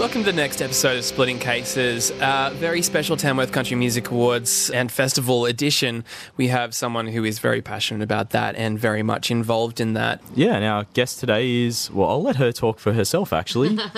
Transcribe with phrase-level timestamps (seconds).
[0.00, 2.10] Welcome to the next episode of Splitting Cases.
[2.10, 6.06] Uh, very special Tamworth Country Music Awards and Festival edition.
[6.38, 10.22] We have someone who is very passionate about that and very much involved in that.
[10.34, 13.78] Yeah, and our guest today is, well, I'll let her talk for herself, actually.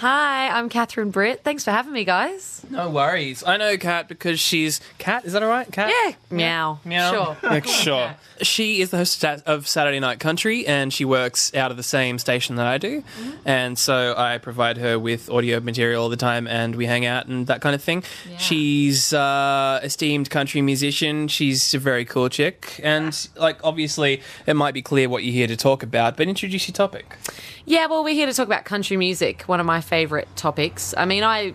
[0.00, 1.42] Hi, I'm Catherine Britt.
[1.42, 2.60] Thanks for having me, guys.
[2.68, 3.42] No worries.
[3.42, 5.24] I know Kat because she's Kat.
[5.24, 5.66] Is that all right?
[5.72, 5.90] Kat.
[5.90, 6.80] Yeah, meow.
[6.84, 7.10] Meow.
[7.10, 7.36] Sure.
[7.56, 8.16] Yeah, sure.
[8.42, 12.18] She is the host of Saturday Night Country, and she works out of the same
[12.18, 13.02] station that I do.
[13.46, 17.26] And so I provide her with audio material all the time, and we hang out
[17.26, 18.04] and that kind of thing.
[18.30, 18.36] Yeah.
[18.36, 21.28] She's uh, esteemed country musician.
[21.28, 25.46] She's a very cool chick, and like obviously, it might be clear what you're here
[25.46, 26.18] to talk about.
[26.18, 27.16] But introduce your topic.
[27.66, 30.94] Yeah, well, we're here to talk about country music, one of my favourite topics.
[30.96, 31.52] I mean, I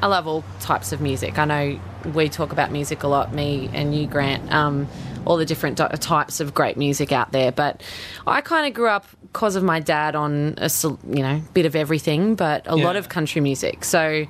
[0.00, 1.38] I love all types of music.
[1.38, 1.80] I know
[2.14, 4.50] we talk about music a lot, me and you, Grant.
[4.52, 4.88] Um,
[5.26, 7.82] all the different di- types of great music out there, but
[8.26, 10.70] I kind of grew up because of my dad on a
[11.08, 13.84] you know bit of everything, but a lot of country music.
[13.84, 14.26] So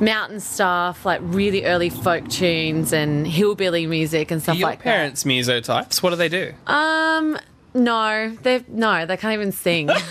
[0.00, 4.84] mountain stuff, like really early folk tunes and hillbilly music and stuff your like that.
[4.84, 6.02] parents muso types.
[6.02, 6.52] What do they do?
[6.66, 7.38] Um,
[7.74, 9.90] no, they no, they can't even sing.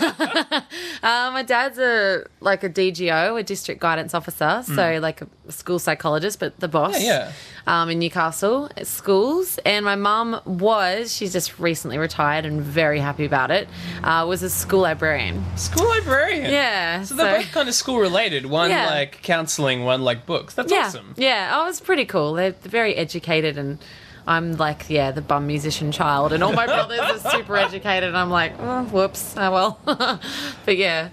[0.60, 0.60] uh,
[1.02, 6.38] my dad's a like a DGO, a district guidance officer, so like a school psychologist,
[6.40, 6.96] but the boss.
[6.98, 7.02] Hmm.
[7.04, 7.32] Yeah,
[7.66, 11.14] Um, in Newcastle at schools, and my mum was.
[11.14, 13.68] She's just recently retired and very happy about it.
[14.02, 15.42] Uh, was a school librarian.
[15.56, 16.50] School librarian.
[16.50, 18.46] Yeah, So they're both kind of school related.
[18.46, 18.86] One Yeah.
[18.86, 20.54] like counselling, one like books.
[20.54, 21.14] That's yeah, awesome.
[21.16, 21.52] yeah.
[21.54, 22.34] Oh, it was pretty cool.
[22.34, 23.78] They're very educated and.
[24.26, 28.16] I'm like, yeah, the bum musician child, and all my brothers are super educated, and
[28.16, 29.78] I'm like, oh, whoops, oh well.
[30.64, 31.10] but yeah,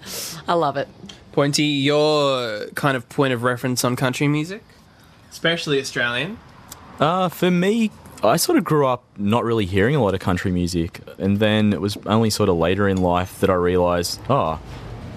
[0.48, 0.88] I love it.
[1.34, 4.64] Pointy, your kind of point of reference on country music,
[5.30, 6.38] especially Australian.
[7.00, 7.92] uh, for me,
[8.24, 11.00] I sort of grew up not really hearing a lot of country music.
[11.18, 14.60] And then it was only sort of later in life that I realised, oh,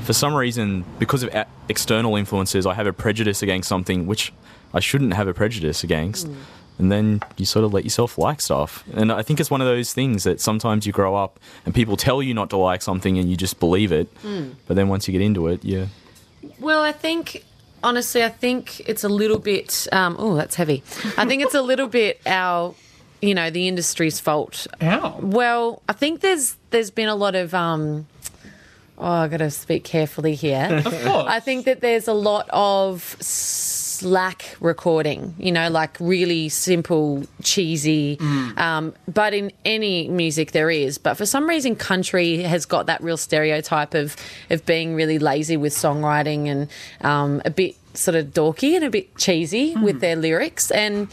[0.05, 4.33] for some reason, because of a- external influences, I have a prejudice against something which
[4.73, 6.29] I shouldn't have a prejudice against.
[6.79, 8.83] And then you sort of let yourself like stuff.
[8.95, 11.97] And I think it's one of those things that sometimes you grow up and people
[11.97, 14.09] tell you not to like something and you just believe it.
[14.67, 15.87] But then once you get into it, yeah.
[16.59, 17.45] Well, I think
[17.85, 19.87] honestly, I think it's a little bit.
[19.93, 20.83] Um, oh, that's heavy.
[21.17, 22.75] I think it's a little bit our,
[23.23, 24.67] you know, the industry's fault.
[24.81, 25.19] How?
[25.21, 27.55] Well, I think there's there's been a lot of.
[27.55, 28.07] Um,
[28.99, 30.83] oh, I got to speak carefully here.
[30.85, 31.27] Of course.
[31.29, 33.17] I think that there's a lot of
[33.99, 38.19] slack recording, you know, like really simple, cheesy.
[38.57, 40.99] Um, but in any music, there is.
[40.99, 44.17] But for some reason, country has got that real stereotype of
[44.51, 46.69] of being really lazy with songwriting and
[47.01, 50.71] um, a bit sort of dorky and a bit cheesy with their lyrics.
[50.71, 51.09] And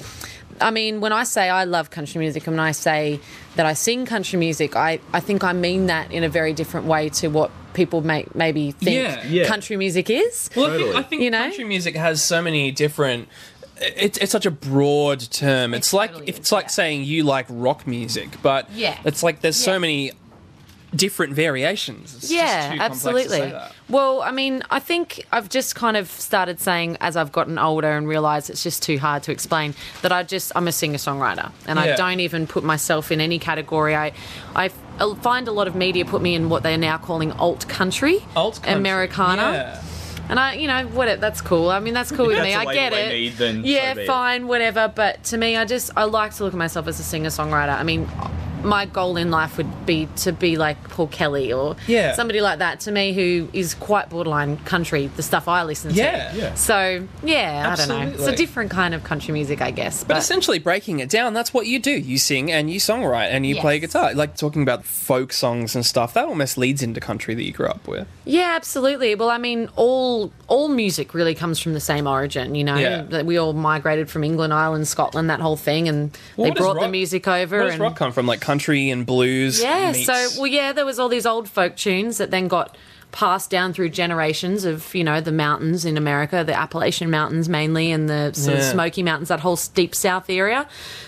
[0.60, 3.20] I mean, when I say I love country music and when I say
[3.56, 6.88] that I sing country music, I, I think I mean that in a very different
[6.88, 9.26] way to what people may maybe think Yeah.
[9.28, 9.48] Yeah.
[9.48, 10.50] country music is.
[10.56, 10.98] Well, I think, Totally.
[10.98, 11.40] I think You know?
[11.40, 13.30] country music has so many different.
[13.78, 15.74] It's, it's such a broad term.
[15.74, 16.70] It's like totally it's is, like yeah.
[16.70, 18.98] saying you like rock music, but Yeah.
[19.06, 20.12] it's like there's so many
[20.96, 22.14] different variations.
[22.16, 23.54] It's just yeah, too complex to absolutely.
[23.92, 27.90] Well, I mean, I think I've just kind of started saying as I've gotten older
[27.92, 31.52] and realised it's just too hard to explain that I just I'm a singer songwriter
[31.68, 31.84] and Yeah.
[31.94, 33.94] I don't even put myself in any category.
[33.96, 34.14] I
[34.56, 37.32] I uh, find a lot of media put me in what they are now calling
[37.34, 39.42] alt country, Alt country, Americana.
[39.42, 39.84] yeah.
[40.30, 41.10] And I, you know, what?
[41.10, 41.70] it, That's cool.
[41.70, 42.56] I mean, that's cool with That's me.
[42.56, 43.10] I get it.
[43.12, 44.88] need, so yeah, be fine, whatever.
[44.88, 47.78] But to me, I just I like to look at myself as a singer songwriter.
[47.78, 48.08] I mean,
[48.64, 52.14] my goal in life would be to be like Paul Kelly or Yeah.
[52.16, 52.80] somebody like that.
[52.82, 56.32] To me, who is quite borderline country, the stuff I listen Yeah.
[56.32, 56.38] to.
[56.38, 56.54] Yeah.
[56.56, 58.14] So yeah, I don't know.
[58.14, 60.04] It's a different kind of country music, I guess.
[60.04, 61.92] But essentially, breaking it down, that's what you do.
[61.92, 63.62] You sing and you songwrite and you Yes.
[63.62, 64.14] play guitar.
[64.14, 67.68] Like talking about folk songs and stuff, that almost leads into country that you grew
[67.68, 68.08] up with.
[68.26, 69.16] Yeah, absolutely.
[69.16, 72.56] Well, I mean, all all music really comes from the same origin.
[72.56, 73.04] You know, Yeah.
[73.04, 76.58] that we all migrated from England, Ireland, Scotland, that whole thing, and Well, they what
[76.58, 77.56] does brought the rock- music over.
[77.58, 78.28] Where does and rock come from?
[78.28, 79.62] Like country and blues?
[79.62, 82.76] yeah, meets- so well, yeah, there was all these old folk tunes that then got
[83.14, 87.92] passed down through generations of you know the mountains in America, the Appalachian Mountains mainly,
[87.92, 88.72] and the sort of Yeah.
[88.72, 90.68] Smoky Mountains, that whole deep South area.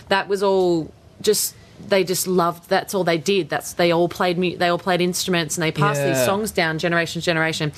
[0.09, 0.91] That was all
[1.21, 1.53] just.
[1.88, 2.69] They just loved.
[2.69, 3.50] That's all they did.
[3.50, 4.59] That's they all played.
[4.59, 7.71] They all played instruments, and they passed these songs down generation to generation.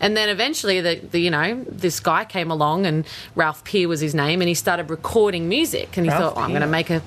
[0.00, 4.00] And then eventually, the, the you know this guy came along, and Ralph Peer was
[4.00, 5.96] his name, and he started recording music.
[5.96, 7.02] And he Ralph thought, oh, I'm going to make a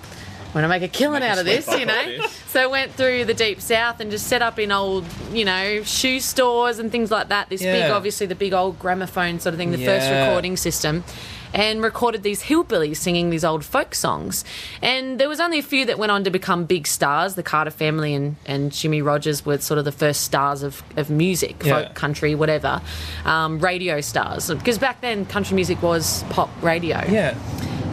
[0.53, 2.27] I'm going to make a killing out of this, you know.
[2.45, 6.19] So went through the deep south and just set up in old, you know, shoe
[6.19, 7.49] stores and things like that.
[7.49, 11.03] This big, obviously, the big old gramophone sort of thing, the first recording system.
[11.53, 14.43] And recorded these hillbillies singing these old folk songs.
[14.81, 17.35] And there was only a few that went on to become big stars.
[17.35, 21.09] The Carter family and, and Jimmie Rodgers were sort of the first stars of, of
[21.11, 21.83] music, Yeah.
[21.83, 22.81] folk, country, whatever,
[23.25, 24.49] um, radio stars.
[24.49, 27.01] Because back then, country music was pop radio.
[27.07, 27.37] Yeah.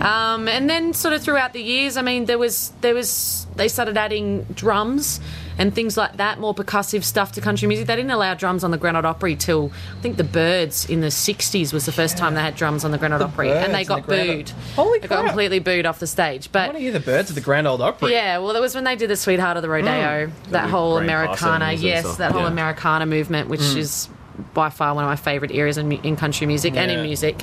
[0.01, 3.69] Um, and then sort of throughout the years, I mean, there was there was they
[3.69, 5.21] started adding drums
[5.58, 7.87] and things like that, more percussive stuff to country music.
[7.87, 11.00] They didn't allow drums on the Grand Ole Opry till I think the Byrds in
[11.00, 13.75] the '60s was the first time they had drums on the Grand Ole Opry, and
[13.75, 14.50] they got and the Grand Ole- booed.
[14.76, 16.47] Holy They got completely booed off the stage.
[16.49, 18.12] I But want to hear the Byrds at the Grand Ole Opry.
[18.12, 19.73] yeah, well, that was when they did the Sweetheart of the mm.
[19.73, 22.19] Rodeo, that with whole Americana, yes, stuff.
[22.19, 22.49] that whole Yeah.
[22.49, 23.76] Americana movement, which mm.
[23.76, 24.08] is
[24.55, 27.43] by far one of my favourite eras in, in country music and in music.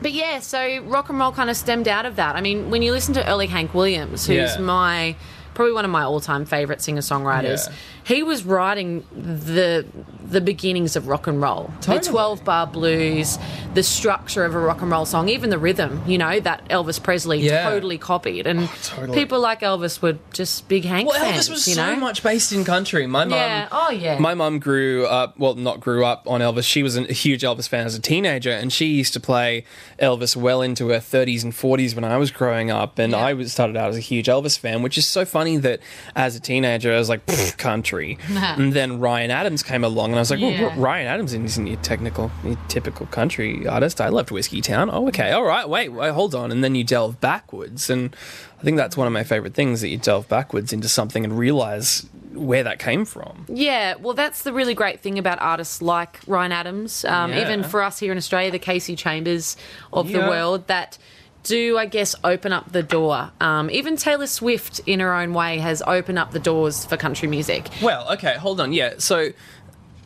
[0.00, 2.36] But yeah, so rock and roll kind of stemmed out of that.
[2.36, 4.58] I mean, when you listen to early Hank Williams, who's Yeah.
[4.60, 5.16] my
[5.56, 7.66] probably one of my all-time favorite singer-songwriters.
[7.68, 7.74] Yeah.
[8.04, 9.84] He was writing the
[10.28, 11.98] the beginnings of rock and roll, Totally.
[11.98, 13.38] the 12-bar blues,
[13.74, 16.02] the structure of a rock and roll song, even the rhythm.
[16.04, 17.68] You know that Elvis Presley Yeah.
[17.70, 19.16] totally copied, and oh, totally.
[19.16, 21.46] people like Elvis were just big Hank Well, fans.
[21.48, 23.06] Elvis was you so much based in country.
[23.06, 23.68] My mum, Yeah.
[23.70, 24.18] Oh, yeah.
[24.18, 26.64] My mum grew up, well, not grew up on Elvis.
[26.64, 29.64] She was a huge Elvis fan as a teenager, and she used to play
[30.00, 32.98] Elvis well into her 30s and 40s when I was growing up.
[32.98, 33.18] And Yeah.
[33.18, 35.80] I was started out as a huge Elvis fan, which is so funny that
[36.14, 40.16] as a teenager I was like "Pfft, country, and then Ryan Adams came along, and
[40.16, 40.62] I was like, Yeah.
[40.68, 44.00] well, Ryan Adams isn't your technical, your typical country artist.
[44.00, 44.90] I loved Whiskeytown.
[44.92, 48.14] Oh, okay, all right, wait, wait, hold on, and then you delve backwards, and
[48.60, 51.38] I think that's one of my favorite things that you delve backwards into something and
[51.38, 53.46] realize where that came from.
[53.48, 57.02] Yeah, well, that's the really great thing about artists like Ryan Adams.
[57.06, 57.40] Um, Yeah.
[57.42, 59.56] Even for us here in Australia, the Kasey Chambers
[59.92, 60.28] of the Yeah.
[60.28, 60.98] world that
[61.46, 63.30] do, I guess, open up the door.
[63.40, 67.28] Um, even Taylor Swift, in her own way, has opened up the doors for country
[67.28, 67.68] music.
[67.82, 68.72] Well, okay, hold on.
[68.72, 69.30] Yeah, so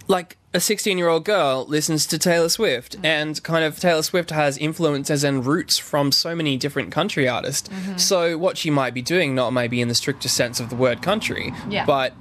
[0.08, 4.30] like a 16 year old girl listens to Taylor Swift, and kind of Taylor Swift
[4.30, 7.68] has influences and roots from so many different country artists.
[7.68, 7.96] Mm-hmm.
[7.98, 11.02] So, what she might be doing, not maybe in the strictest sense of the word
[11.02, 11.86] country, Yeah.
[11.86, 12.12] but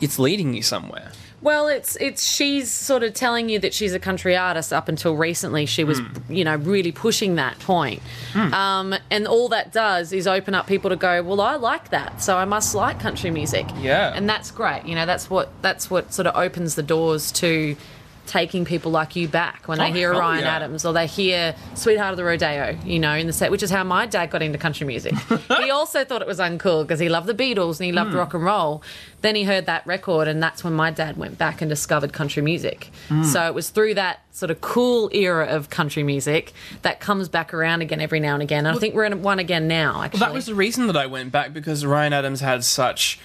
[0.00, 1.10] it's leading you somewhere.
[1.44, 4.72] Well, it's it's she's sort of telling you that she's a country artist.
[4.72, 6.32] Up until recently, she was Hmm.
[6.32, 8.02] you know really pushing that point.
[8.34, 12.20] Um, and all that does is open up people to go, well, I like that,
[12.22, 13.66] so I must like country music.
[13.80, 14.12] Yeah.
[14.16, 14.86] and that's great.
[14.86, 17.76] You know, that's what that's what sort of opens the doors to
[18.26, 20.56] taking people like you back when they Oh, hear Ryan yeah.
[20.56, 23.70] Adams or they hear Sweetheart of the Rodeo, you know, in the set, which is
[23.70, 25.14] how my dad got into country music.
[25.60, 28.16] he also thought it was uncool because he loved the Beatles and he loved Hmm.
[28.16, 28.82] rock and roll.
[29.20, 32.42] Then he heard that record, and that's when my dad went back and discovered country
[32.42, 32.90] music.
[33.08, 33.24] Hmm.
[33.24, 37.54] So it was through that sort of cool era of country music that comes back
[37.54, 38.66] around again every now and again.
[38.66, 40.20] And I think we're in one again now, actually.
[40.20, 43.18] Well, that was the reason that I went back because Ryan Adams had such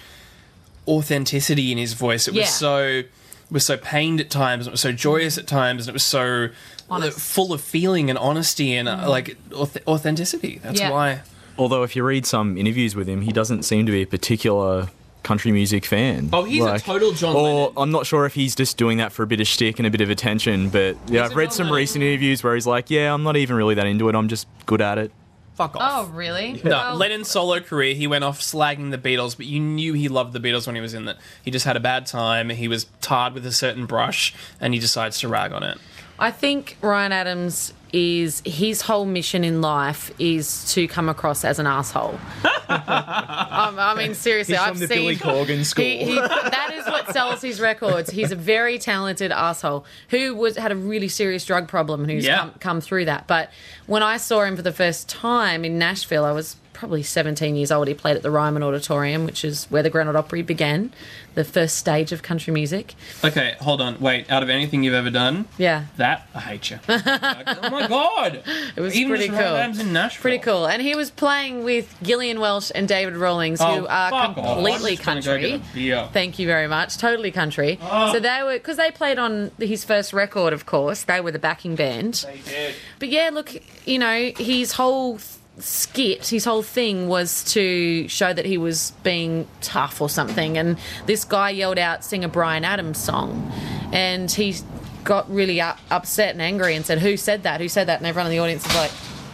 [0.88, 2.26] authenticity in his voice.
[2.28, 2.46] It was Yeah.
[2.46, 3.10] so it
[3.50, 6.04] was so pained at times, and it was so joyous at times, and it was
[6.04, 6.48] so
[6.90, 7.18] Honest.
[7.18, 10.60] full of feeling and honesty and uh, like auth- authenticity.
[10.62, 10.90] That's Yeah.
[10.90, 11.20] why.
[11.58, 14.88] Although if you read some interviews with him, he doesn't seem to be a particular
[15.22, 16.30] country music fan.
[16.32, 17.72] Oh, he's a total John Or Lennon.
[17.76, 19.90] I'm not sure if he's just doing that for a bit of shtick and a
[19.90, 21.76] bit of attention, but yeah, I've read John some Lennon.
[21.76, 24.14] recent interviews where he's like, "Yeah, I'm not even really that into it.
[24.14, 25.12] I'm just good at it."
[25.60, 25.82] Fuck off.
[25.82, 26.10] Oh, off.
[26.14, 26.58] really?
[26.64, 30.08] No, Well, Lennon's solo career, he went off slagging the Beatles, but you knew he
[30.08, 31.18] loved the Beatles when he was in it.
[31.42, 34.80] He just had a bad time, he was tarred with a certain brush, and he
[34.80, 35.76] decides to rag on it.
[36.18, 41.58] I think Ryan Adams is his whole mission in life is to come across as
[41.58, 42.18] an asshole.
[42.44, 45.84] um, I mean, seriously, He's I've from the seen Billy Corgan school.
[45.84, 48.10] He, he, that is what sells his records.
[48.10, 52.24] He's a very talented asshole who was had a really serious drug problem and who's
[52.24, 52.38] Yeah.
[52.38, 53.26] come, come through that.
[53.26, 53.50] But
[53.86, 57.70] when I saw him for the first time in Nashville, I was probably 17 years
[57.70, 57.86] old.
[57.88, 60.90] He played at the Ryman Auditorium, which is where the Grand Ole Opry began,
[61.34, 62.94] the first stage of country music.
[63.22, 64.00] Okay, hold on.
[64.00, 65.84] Wait, out of anything you've ever done, Yeah.
[65.98, 66.78] that, I hate you.
[66.88, 68.42] Like, oh my god!
[68.76, 69.56] It was Even pretty cool.
[69.56, 70.22] In Nashville.
[70.22, 70.66] Pretty cool.
[70.66, 74.96] And he was playing with Gillian Welch and David Rawlings, Oh, who are completely I'm
[74.96, 75.62] just gonna go country.
[75.74, 76.08] beer.
[76.14, 76.96] Thank you very much.
[76.96, 77.78] Totally country.
[77.82, 78.14] Oh.
[78.14, 81.38] So they were, because they played on his first record, of course, they were the
[81.38, 82.24] backing band.
[82.26, 82.74] They did.
[82.98, 83.52] But yeah, look,
[83.86, 85.18] you know, his whole
[85.60, 90.58] skit, his whole thing was to show that he was being tough or something.
[90.58, 93.52] And this guy yelled out, sing a Bryan Adams song.
[93.92, 94.56] And he
[95.04, 97.60] got really up, upset and angry and said, Who said that?
[97.60, 97.98] Who said that?
[97.98, 98.92] And everyone in the audience was like,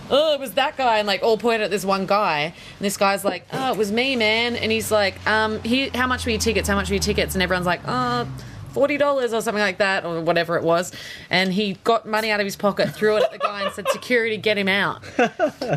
[0.09, 2.97] Oh, it was that guy, and like all pointed at this one guy, and this
[2.97, 6.31] guy's like, "Oh, it was me, man," and he's like, "Um, here, how much were
[6.31, 6.69] your tickets?
[6.69, 8.29] How much were your tickets?" And everyone's like, "Oh,
[8.77, 10.93] forty dollars or something like that, or whatever it was.
[11.31, 13.89] And he got money out of his pocket, threw it at the guy, and said,
[13.89, 15.03] "Security, get him out."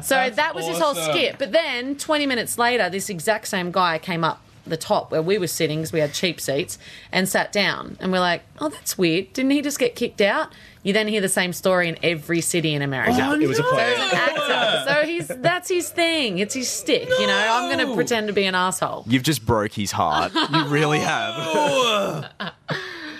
[0.03, 1.37] So that was his whole skit.
[1.39, 5.37] But then, twenty minutes later, this exact same guy came up the top where we
[5.37, 6.77] were sitting because we had cheap seats
[7.11, 7.97] and sat down.
[7.99, 9.33] And we're like, oh, that's weird.
[9.33, 10.53] Didn't he just get kicked out?
[10.83, 13.17] You then hear the same story in every city in America.
[13.21, 13.71] Oh, It was a oh, no.
[13.73, 13.95] play.
[13.95, 14.83] He's an actor.
[14.87, 16.39] So he's that's his thing.
[16.39, 17.09] It's his stick.
[17.19, 19.03] You know, I'm going to pretend to be an asshole.
[19.05, 20.33] You've just broke his heart.
[20.33, 22.31] You really have.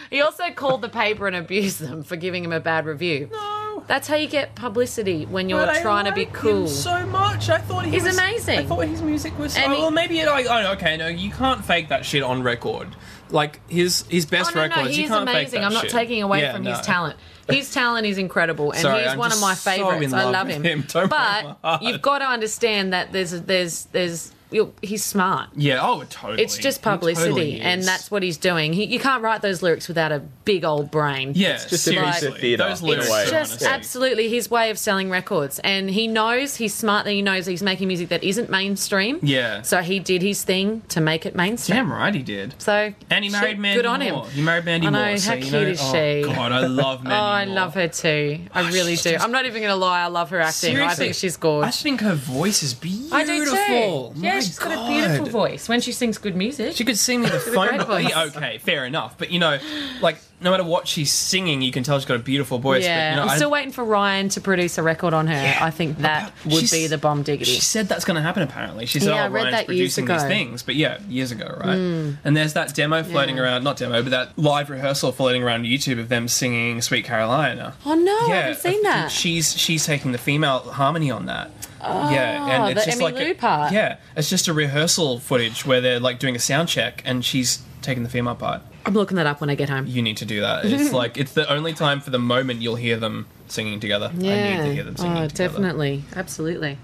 [0.10, 3.30] He also called the paper and abused them for giving him a bad review.
[3.32, 3.84] No.
[3.88, 6.64] That's how you get publicity when you're But I trying to be cool.
[6.64, 7.50] him so much.
[7.50, 8.60] I thought he He's was amazing.
[8.60, 9.62] I thought his music was so.
[9.62, 12.90] He- well, maybe it, like oh, okay, no, you can't fake that shit on record.
[13.32, 15.62] Like his his best Oh no, records, no, you can't fake amazing.
[15.62, 15.92] that I'm not shit.
[15.92, 16.72] taking away Yeah, from no.
[16.72, 17.18] his talent.
[17.48, 20.14] His talent is incredible, and Sorry, he's I'm one of my so favorites.
[20.14, 20.64] I love love with him.
[20.64, 20.82] him.
[20.88, 25.50] Don't break my but you've got to understand that there's there's there's you're, he's smart.
[25.56, 26.42] Yeah, oh, totally.
[26.44, 28.74] It's just publicity, totally and that's what he's doing.
[28.74, 31.34] He, you can't write those lyrics without a big old brain.
[31.36, 32.28] yeah, it's just a piece seriously.
[32.30, 33.22] of theatre Those in a lyrics way.
[33.22, 37.06] It's just honestly- absolutely his way of selling records, and he knows he's smart.
[37.06, 39.20] That he knows he's making music that isn't mainstream.
[39.22, 39.62] Yeah.
[39.62, 41.76] So he did his thing to make it mainstream.
[41.78, 42.56] Damn right he did.
[42.58, 44.26] So And he married shit, Mandy Good on Moore.
[44.26, 44.32] him.
[44.32, 45.18] He married Mandy I know, Moore.
[45.18, 46.22] so how you cute know, is oh, she?
[46.24, 47.56] God, I love Mandy Oh, I Moore.
[47.56, 48.40] love her too.
[48.54, 49.12] I really do.
[49.12, 50.02] just- I'm not even going to lie.
[50.02, 50.78] I love her acting.
[50.80, 51.80] I think she's gorgeous.
[51.80, 53.16] I think her voice is beautiful.
[53.18, 54.20] I do too.
[54.20, 54.88] Yeah, Oh my she's got a God.
[54.90, 56.76] beautiful voice when she sings good music.
[56.76, 57.68] She could sing me the a phone.
[57.68, 58.36] great voice.
[58.36, 59.18] Okay, fair enough.
[59.18, 59.60] But you know,
[60.02, 62.84] like no matter what she's singing, you can tell she's got a beautiful voice.
[62.86, 65.28] yeah, but, you know, I'm I- still waiting for Ryan to produce a record on
[65.28, 65.34] her.
[65.34, 65.58] Yeah.
[65.62, 67.52] I think that would She's- be the bomb diggity.
[67.52, 68.44] She said that's going to happen.
[68.44, 71.32] Apparently, she said, Yeah, I "Oh, read Ryan's that producing these things." But yeah, years
[71.32, 71.76] ago, right?
[71.76, 72.12] Hmm.
[72.24, 73.44] And there's that demo floating Yeah.
[73.44, 77.74] around, not demo, but that live rehearsal floating around YouTube of them singing "Sweet Carolina."
[77.86, 79.12] oh no, I haven't seen that.
[79.12, 81.52] She's she's taking the female harmony on that.
[81.82, 83.74] Yeah, and ah, it's the just Emmy like Lou a, part.
[83.74, 87.64] Yeah, it's just a rehearsal footage where they're like doing a sound check, and she's
[87.82, 88.62] taking the female part.
[88.86, 89.86] I'm looking that up when I get home.
[89.88, 90.66] You need to do that.
[90.66, 94.12] It's like it's the only time for the moment you'll hear them singing together.
[94.14, 95.54] I need to hear them singing oh, together.
[95.54, 96.78] definitely, absolutely.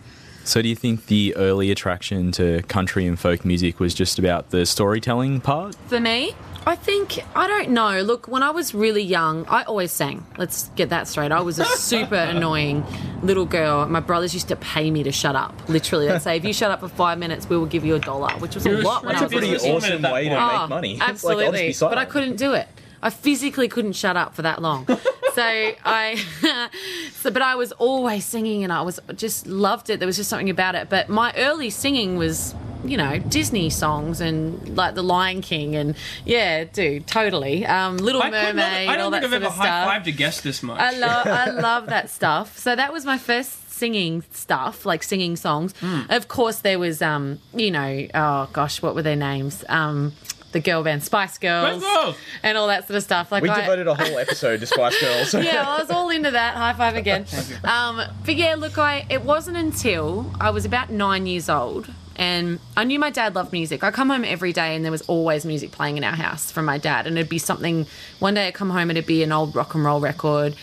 [0.44, 4.52] So, do you think the early attraction to country and folk music was just about
[4.52, 5.76] the storytelling part?
[5.88, 6.36] For me,
[6.68, 8.02] I think I don't know.
[8.02, 10.26] Look, when I was really young, I always sang.
[10.38, 11.32] Let's get that straight.
[11.32, 12.84] I was a super annoying
[13.22, 13.88] little girl.
[13.88, 15.54] My brothers used to pay me to shut up.
[15.70, 18.00] Literally, they'd say, "If you shut up for five minutes, we will give you a
[18.00, 19.76] dollar," which was a lot when I That's a was pretty little.
[19.78, 20.98] Awesome way to make Oh, money.
[21.00, 21.98] Like, Absolutely, be but.
[22.00, 22.68] I couldn't do it.
[23.02, 24.88] I physically couldn't shut up for that long.
[25.36, 26.16] So I,
[27.14, 30.00] so but I was always singing, and I was just loved it.
[30.00, 30.90] There was just something about it.
[30.90, 35.96] But my early singing was, you know, Disney songs and like The Lion King, and
[36.24, 37.66] yeah, dude, totally.
[37.66, 40.64] Um, Little I, Mermaid, not, I don't think I've ever high fived a guest this
[40.64, 40.80] much.
[40.80, 42.58] I love I love that stuff.
[42.58, 45.74] So that was my first singing stuff, like singing songs.
[45.82, 46.04] Hmm.
[46.10, 49.66] Of course there was um, you know, oh gosh, what were their names?
[49.68, 50.14] Um
[50.56, 52.16] the girl band Spice Girls, Spice Girls.
[52.42, 53.30] and all that sort of stuff.
[53.30, 55.34] Like We I, devoted a whole episode to Spice Girls.
[55.46, 56.56] yeah, well, I was all into that.
[56.56, 57.26] High five again.
[57.66, 61.90] Um, but yeah, look, I it wasn't until I was about nine years old.
[62.16, 63.84] And I knew my dad loved music.
[63.84, 66.64] I come home every day, and there was always music playing in our house from
[66.64, 67.08] my dad.
[67.08, 67.86] And it'd be something.
[68.20, 70.56] One day I'd come home, and it'd be an old rock and roll record.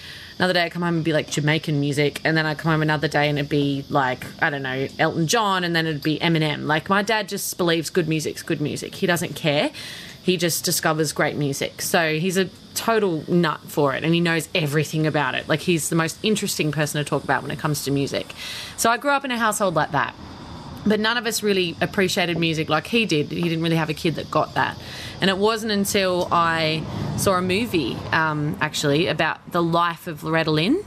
[0.42, 2.82] Another day I'd come home and be like Jamaican music, and then I'd come home
[2.82, 6.18] another day and it'd be like I don't know Elton John, and then it'd be
[6.18, 6.66] Eminem.
[6.66, 8.96] Like my dad just believes good music's good music.
[8.96, 9.70] He doesn't care.
[10.20, 11.80] He just discovers great music.
[11.80, 15.48] So he's a total nut for it and he knows everything about it.
[15.48, 18.34] Like he's the most interesting person to talk about when it comes to music.
[18.76, 20.12] So I grew up in a household like that.
[20.84, 23.30] But none of us really appreciated music like he did.
[23.30, 24.76] He didn't really have a kid that got that.
[25.20, 26.82] And it wasn't until I
[27.18, 30.82] saw a movie, um, actually, about the life of Loretta Lynn,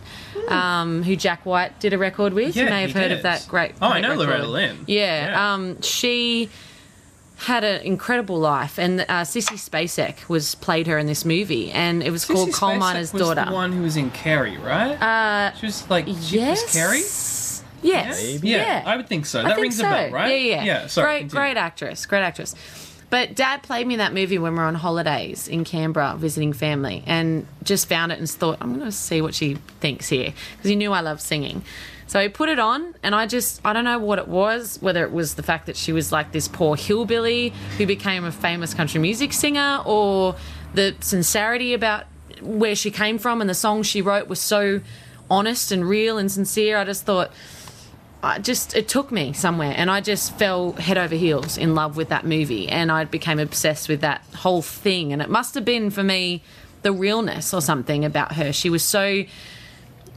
[0.49, 2.55] um, who Jack White did a record with.
[2.55, 3.17] Yeah, you may have he heard did.
[3.17, 3.71] of that great.
[3.81, 4.27] Oh, I know record.
[4.27, 4.77] Loretta Lynn.
[4.87, 5.53] Yeah, Yeah.
[5.53, 6.49] Um, she
[7.37, 12.01] had an incredible life, and uh, Sissy Spacek was played her in this movie, and
[12.01, 13.45] it was called Sissy Coal Spacek Miner's was Daughter.
[13.45, 15.01] the one who was in Carrie, right?
[15.01, 17.01] Uh, she was like, she yes, was Carrie.
[17.85, 18.49] Yes, Maybe.
[18.49, 18.83] Yeah, yeah.
[18.85, 19.39] I would think so.
[19.39, 19.87] I That think rings so.
[19.87, 20.29] a bell, right?
[20.29, 20.63] Yeah, yeah.
[20.63, 20.87] Yeah.
[20.87, 21.05] Sorry.
[21.07, 21.41] great, continue.
[21.41, 22.55] great actress, great actress.
[23.11, 27.03] But Dad played me that movie when we were on holidays in Canberra visiting family,
[27.05, 30.69] and just found it and thought, I'm going to see what she thinks here because
[30.69, 31.63] he knew I loved singing.
[32.07, 35.03] So he put it on, and I just, I don't know what it was, whether
[35.03, 38.73] it was the fact that she was like this poor hillbilly who became a famous
[38.73, 40.35] country music singer, or
[40.73, 42.05] the sincerity about
[42.41, 44.81] where she came from and the songs she wrote was so
[45.29, 46.77] honest and real and sincere.
[46.77, 47.31] I just thought,
[48.25, 51.95] I just it took me somewhere and I just fell head over heels in love
[51.95, 55.65] with that movie and I became obsessed with that whole thing and it must have
[55.65, 56.41] been for me
[56.81, 58.51] the realness or something about her.
[58.51, 59.23] She was so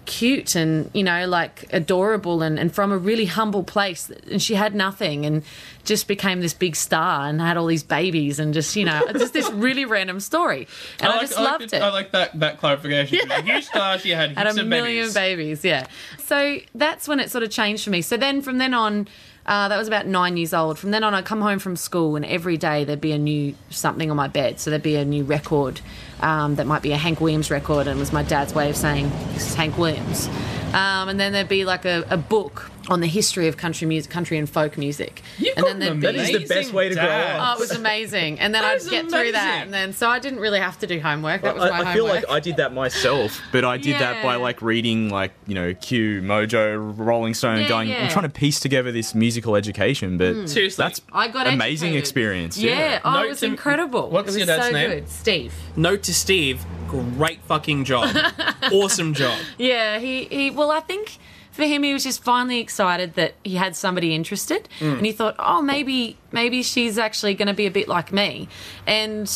[0.09, 4.55] cute and you know like adorable and, and from a really humble place and she
[4.57, 5.45] had nothing and
[5.85, 9.33] just became this big star and had all these babies and just you know just
[9.35, 10.67] this really random story
[10.99, 13.31] and I, like- just like loved the- it I like that that clarification.
[13.31, 13.99] A huge star.
[13.99, 15.15] She had had a million babies.
[15.15, 15.65] babies.
[15.65, 15.87] yeah.
[16.25, 18.03] So that's when it sort of changed for me.
[18.03, 19.07] So then from then on,
[19.47, 20.79] Uh, that was about nine years old.
[20.79, 23.55] From then on, I'd come home from school, and every day there'd be a new
[23.71, 24.61] something on my bed.
[24.61, 25.81] So there'd be a new record
[26.21, 28.77] um, that might be a Hank Williams record, and it was my dad's way of
[28.77, 30.29] saying this is Hank Williams.
[30.69, 34.11] Um, and then there'd be like a, a book on the history of country music,
[34.11, 35.23] country and folk music.
[35.39, 37.39] You've and then an be- That is the best way to grow Dad.
[37.41, 38.41] Oh, it was amazing.
[38.41, 39.63] And then I'd is get through that.
[39.65, 41.43] And then, so I didn't really have to do homework.
[41.43, 41.95] That was my I, I homework.
[41.95, 45.55] feel like I did that myself, but I did that by like reading like you
[45.55, 47.89] know Q, Mojo, Rolling Stone, Yeah, going.
[47.89, 48.05] yeah.
[48.05, 50.47] I'm trying to piece together this musical education, but hmm.
[50.47, 50.83] Seriously.
[50.83, 51.99] that's I got amazing educated.
[51.99, 52.59] experience.
[52.59, 54.11] Yeah, oh, Note it was to- incredible.
[54.11, 54.91] what's it was your dad's so name?
[54.91, 55.09] good.
[55.09, 55.55] Steve.
[55.77, 58.17] Note to Steve, great fucking job.
[58.73, 59.39] awesome job.
[59.59, 61.19] Yeah, he, he well, I think
[61.59, 64.97] for him, he was just finally excited that he had somebody interested, Mm.
[64.99, 68.49] and he thought, oh, maybe maybe she's actually going to be a bit like me,
[68.87, 69.29] and.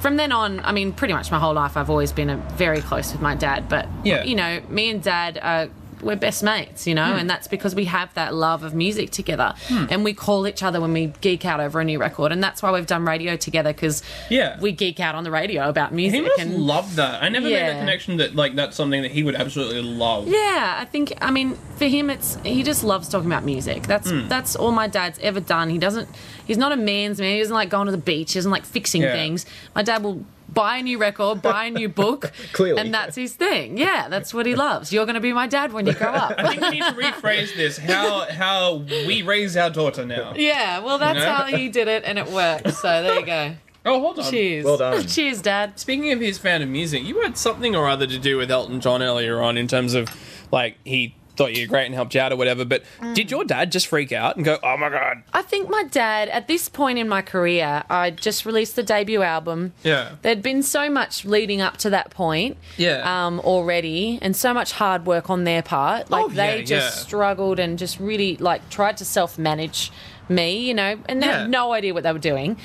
[0.00, 2.80] From then on, I mean, pretty much my whole life, I've always been a, very
[2.80, 3.68] close with my dad.
[3.68, 4.22] But Yeah.
[4.22, 5.68] you know, me and dad are
[6.02, 7.18] we're best mates, you know, Hmm.
[7.18, 10.80] and that's because we have that love of music together, and we call each other
[10.80, 13.72] when we geek out over a new record, and that's why we've done radio together
[13.72, 14.58] because Yeah.
[14.60, 16.20] we geek out on the radio about music.
[16.22, 17.22] He must and love that.
[17.22, 17.72] I never made Yeah.
[17.72, 20.28] that connection that like that's something that he would absolutely love.
[20.28, 23.86] Yeah, I think I mean for him it's he just loves talking about music.
[23.86, 24.28] That's Hmm.
[24.28, 25.70] that's all my dad's ever done.
[25.70, 26.08] He doesn't
[26.46, 27.32] he's not a man's man.
[27.34, 28.32] He doesn't like going to the beach.
[28.32, 29.12] He doesn't like fixing Yeah.
[29.12, 29.46] things.
[29.74, 32.80] My dad will buy a new record, buy a new book, Clearly.
[32.80, 33.76] and that's his thing.
[33.78, 34.92] Yeah, that's what he loves.
[34.92, 36.34] You're going to be my dad when you grow up.
[36.38, 37.78] I think we need to rephrase this.
[37.78, 40.34] How how we raise our daughter now.
[40.36, 41.26] yeah, well that's No.
[41.32, 42.72] how he did it and it worked.
[42.74, 43.54] So there you go.
[43.88, 44.28] Oh, hold on.
[44.28, 44.64] Cheers.
[44.64, 45.06] Well done.
[45.06, 45.78] Cheers, dad.
[45.78, 48.80] Speaking of his fan of music, you had something or other to do with Elton
[48.80, 50.08] John earlier on in terms of
[50.50, 52.64] like he thought you were great and helped you out or whatever.
[52.64, 53.14] But Mm.
[53.14, 55.22] did your dad just freak out and go, "Oh my god"?
[55.32, 59.22] I think my dad, at this point in my career, I just released the debut
[59.22, 59.72] album.
[59.82, 60.10] Yeah.
[60.22, 62.56] There'd been so much leading up to that point.
[62.76, 63.02] Yeah.
[63.26, 66.10] Um, already, and so much hard work on their part.
[66.10, 67.02] Like Oh, they yeah, just yeah.
[67.04, 69.92] struggled and just really like tried to self manage
[70.28, 71.40] me, you know, and they Yeah.
[71.42, 72.56] had no idea what they were doing.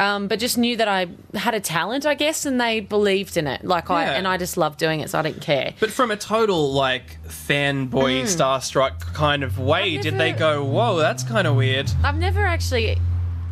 [0.00, 3.46] Um, but just knew that I had a talent, I guess, and they believed in
[3.46, 3.64] it.
[3.64, 4.12] Like I Yeah.
[4.12, 5.74] and I just loved doing it, so I didn't care.
[5.78, 10.64] But from a total like fanboy, starstruck kind of way, I've did they never- go,
[10.64, 11.90] "Whoa, that's kind of weird"?
[12.02, 12.98] I've never actually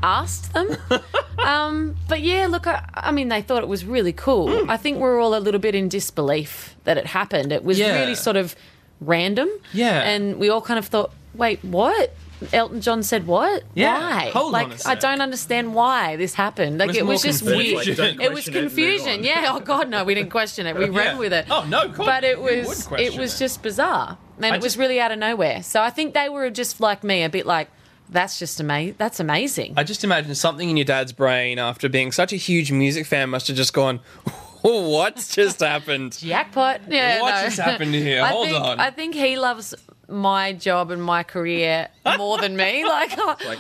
[0.03, 0.77] asked them.
[1.45, 4.49] um, but yeah, look, I, I mean, they thought it was really cool.
[4.65, 4.71] Hmm.
[4.71, 7.53] I think we're all a little bit in disbelief that it happened.
[7.53, 7.99] It was Yeah.
[8.01, 8.55] really sort of
[9.01, 9.49] random.
[9.73, 10.01] Yeah.
[10.03, 12.15] And we all kind of thought, wait, what?
[12.53, 13.65] Elton John said what?
[13.75, 14.31] Yeah, Why?
[14.31, 15.01] hold like on a I sec.
[15.01, 16.79] don't understand why this happened.
[16.79, 17.75] Like it was just confusion.
[17.77, 17.87] weird.
[17.89, 19.19] Like, don't it was question it, move confusion.
[19.21, 19.25] on.
[19.25, 19.53] Yeah.
[19.55, 20.77] Oh God, no, we didn't question it.
[20.77, 21.47] We ran with it.
[21.51, 23.39] Oh, no, But it you would was question it was it.
[23.39, 25.63] just bizarre, and it was just- really out of nowhere.
[25.63, 27.69] So I think they were just like me, a bit like.
[28.11, 28.95] That's just amazing.
[28.97, 29.75] That's amazing.
[29.77, 33.29] I just imagine something in your dad's brain after being such a huge music fan
[33.29, 34.01] must have just gone,
[34.63, 36.81] "What's just happened?" Jackpot.
[36.89, 37.21] Yeah.
[37.21, 37.43] What no.
[37.49, 38.23] just happened here?
[38.25, 38.81] I Hold think, on.
[38.81, 39.75] I think he loves
[40.09, 42.85] my job and my career more than me.
[42.89, 43.13] Like,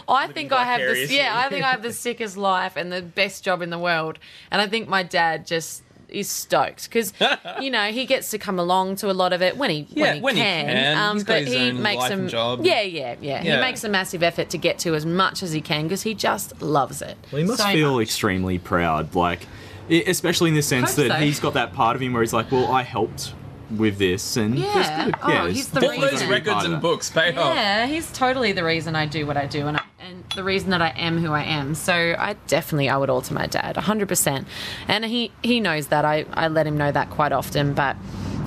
[0.08, 3.02] I think I have the yeah, I think I have the sickest life and the
[3.02, 4.18] best job in the world.
[4.50, 7.12] And I think my dad just is stoked because
[7.60, 10.04] you know he gets to come along to a lot of it when he Yeah,
[10.04, 10.66] when he when he can.
[10.66, 10.96] can.
[10.96, 12.64] Um, but he makes life him job.
[12.64, 13.56] yeah, yeah, yeah, Yeah.
[13.56, 16.14] He makes a massive effort to get to as much as he can because he
[16.14, 17.16] just loves it.
[17.30, 18.04] Well, he must so feel much.
[18.04, 19.46] extremely proud, like,
[19.90, 21.14] especially in the sense that so.
[21.16, 23.34] he's got that part of him where he's like, "Well, I helped
[23.70, 25.04] with this," and Yeah.
[25.06, 26.28] good- Oh, there's he's the All definitely those reason.
[26.28, 27.54] gonna be part records and books pay off.
[27.54, 30.70] Yeah, he's totally the reason I do what I do, and I, and the reason
[30.70, 31.74] that I am who I am.
[31.74, 34.46] So I definitely owe it all to my dad, hundred percent.
[34.86, 36.04] And he he knows that.
[36.04, 37.96] I I let him know that quite often, but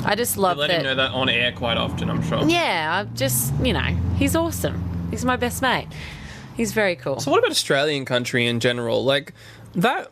[0.06, 0.78] I just love Let that.
[0.78, 2.10] him know that on air quite often.
[2.10, 2.44] I'm sure.
[2.48, 5.08] Yeah, I just you know, he's awesome.
[5.12, 5.88] He's my best mate.
[6.58, 7.20] He's very cool.
[7.20, 9.04] So what about Australian country in general?
[9.04, 9.34] Like
[9.76, 10.10] that.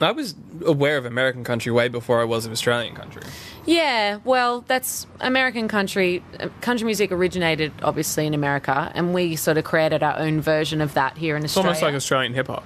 [0.00, 3.22] I was aware of American country way before I was of Australian country.
[3.66, 6.22] Yeah, well, that's American country.
[6.60, 10.94] Country music originated obviously in America, and we sort of created our own version of
[10.94, 11.70] that here in It's Australia.
[11.72, 12.64] It's almost like Australian hip hop.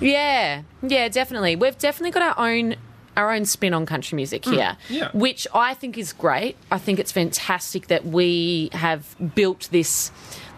[0.00, 1.54] Yeah, yeah, definitely.
[1.56, 2.76] We've definitely got our own
[3.16, 5.10] our own spin on country music here, yeah.
[5.12, 6.56] which I think is great.
[6.70, 10.10] I think it's fantastic that we have built this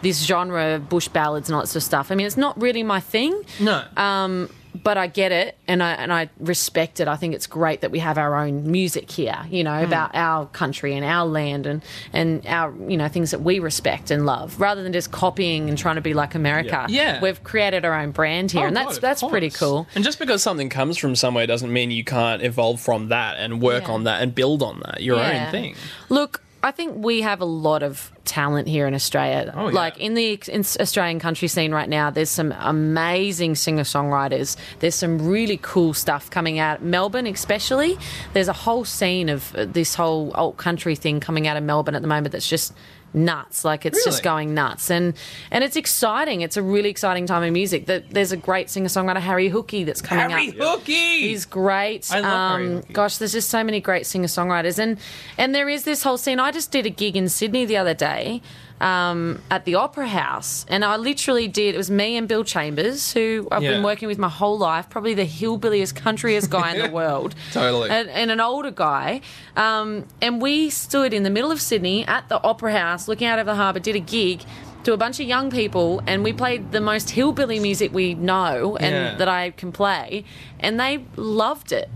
[0.03, 2.13] this genre of bush ballads and all that sort of stuff.
[2.13, 3.83] I mean, it's not really my thing, No.
[3.97, 4.49] um,
[4.83, 7.07] but I get it and I and I respect it.
[7.09, 9.85] I think it's great that we have our own music here, you know, Hmm.
[9.85, 11.83] about our country and our land and
[12.13, 15.79] and our you know things that we respect and love, rather than just copying and
[15.79, 16.87] trying to be like America.
[16.89, 17.21] Yeah.
[17.21, 19.87] we've created our own brand here, Oh, and that's that's pretty cool.
[19.95, 23.61] And just because something comes from somewhere doesn't mean you can't evolve from that and
[23.63, 23.93] work Yeah.
[23.95, 25.47] on that and build on that your Yeah.
[25.47, 25.77] own thing.
[26.09, 29.53] Look, I think we have a lot of talent here in Australia.
[29.55, 29.75] Oh, yeah.
[29.75, 34.57] Like in the in Australian country scene right now, there's some amazing singer songwriters.
[34.79, 36.83] There's some really cool stuff coming out.
[36.83, 37.99] Melbourne, especially,
[38.33, 41.95] there's a whole scene of uh, this whole alt country thing coming out of Melbourne
[41.95, 42.73] at the moment that's just
[43.15, 43.65] nuts.
[43.65, 45.15] Like it's just going nuts, and
[45.51, 46.41] and it's exciting.
[46.41, 47.87] It's a really exciting time in music.
[47.87, 50.81] That there's a great singer songwriter Harry Hookey that's coming Harry up.
[50.81, 51.21] Hookey.
[51.21, 52.11] He's great.
[52.13, 52.93] I love Harry um, Hookey.
[52.93, 54.99] gosh, there's just so many great singer songwriters, and
[55.39, 56.41] and there is this whole scene.
[56.41, 58.43] I just did a gig in Sydney the other day
[58.81, 61.75] um, at the Opera House, and I literally did.
[61.75, 63.71] It was me and Bill Chambers, who I've Yeah.
[63.73, 67.91] been working with my whole life, probably the hillbilliest, countryest guy in the world, Totally.
[67.91, 69.21] and, and an older guy.
[69.57, 73.39] Um, and we stood in the middle of Sydney at the Opera House, looking out
[73.39, 74.43] over the harbour, did a gig.
[74.85, 78.77] To a bunch of young people, and we played the most hillbilly music we know
[78.77, 79.15] and Yeah.
[79.15, 80.27] that I can play,
[80.61, 81.89] and they loved it.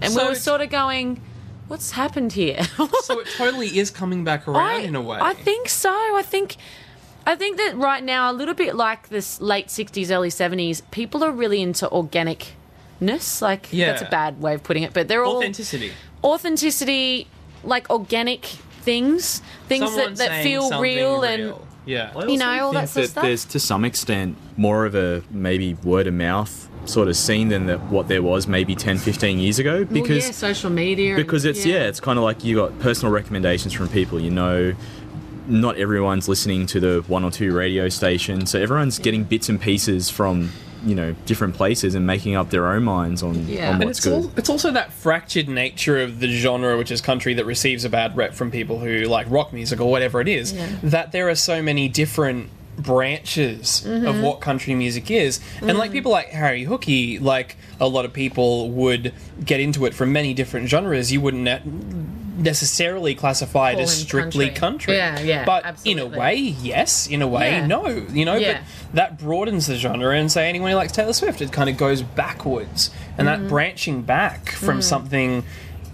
[0.00, 1.20] And So we were sort of going,
[1.68, 2.62] "What's happened here?"
[3.02, 5.18] so it totally is coming back around I, in a way.
[5.20, 5.90] I think so.
[5.90, 6.56] I think
[7.26, 11.24] I think that right now, a little bit like this late '60s, early '70s, people
[11.24, 13.42] are really into organicness.
[13.42, 13.86] Like Yeah.
[13.92, 15.92] that's a bad way of putting it, but they're all authenticity.
[16.22, 17.26] authenticity,
[17.64, 21.66] like organic things, things Someone that, that feel something real, and real.
[21.86, 22.12] yeah.
[22.28, 23.22] You know, also all that think sort of stuff.
[23.24, 27.66] There's to some extent more of a maybe word of mouth sort of scene than
[27.66, 31.08] that what there was maybe 10, 15 years ago because well, yeah, social media.
[31.14, 34.30] and- because it's yeah, it's kind of like you got personal recommendations from people you
[34.30, 34.72] know
[35.48, 39.60] not everyone's listening to the one or two radio stations so everyone's getting bits and
[39.60, 40.50] pieces from
[40.84, 43.68] you know different places and making up their own minds on, Yeah.
[43.68, 46.76] on And And what's it's, good al- it's also that fractured nature of the genre,
[46.76, 49.90] which is country, that receives a bad rep from people who like rock music or
[49.90, 50.52] whatever it is.
[50.52, 50.68] Yeah.
[50.82, 54.06] That there are so many different branches Mm-hmm.
[54.06, 58.12] of what country music is, and like people like Harry Hookey, like a lot of
[58.12, 59.12] people would
[59.44, 61.12] get into it from many different genres.
[61.12, 61.62] You wouldn't ne-
[62.38, 64.94] necessarily classify it as strictly country.
[64.94, 64.96] country.
[64.96, 66.02] Yeah, yeah, But absolutely.
[66.02, 67.06] in a way, yes.
[67.06, 67.66] In a way, Yeah.
[67.66, 67.86] no.
[68.12, 68.60] You know, Yeah.
[68.92, 71.76] but that broadens the genre and say anyone who likes Taylor Swift, it kind of
[71.76, 72.90] goes backwards.
[73.18, 73.42] And Mm-hmm.
[73.44, 75.44] that branching back from something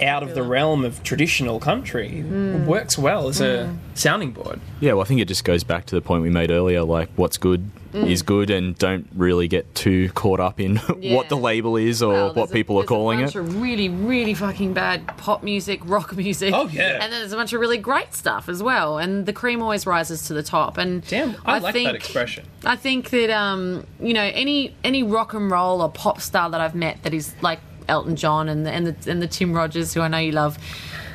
[0.02, 2.66] out of the realm of traditional country Mm.
[2.66, 4.60] works well as a sounding board.
[4.80, 7.08] yeah well i think it just goes back to the point we made earlier like
[7.16, 11.14] what's good is good and don't really get too caught up in Yeah.
[11.16, 13.36] what the label is or Well, what there's a- people are there's calling a bunch
[13.36, 16.54] it Of really, really fucking bad pop music, rock music.
[16.54, 16.92] Oh, yeah.
[17.02, 18.96] And then there's a bunch of really great stuff as well.
[18.96, 20.78] And the cream always rises to the top.
[20.78, 22.46] And Damn, I, like think, that expression.
[22.64, 26.62] I think that um, you know any any rock and roll or pop star that
[26.62, 27.60] I've met that is like
[27.92, 30.58] Elton John and the and the, and the Tim Rogers who I know you love.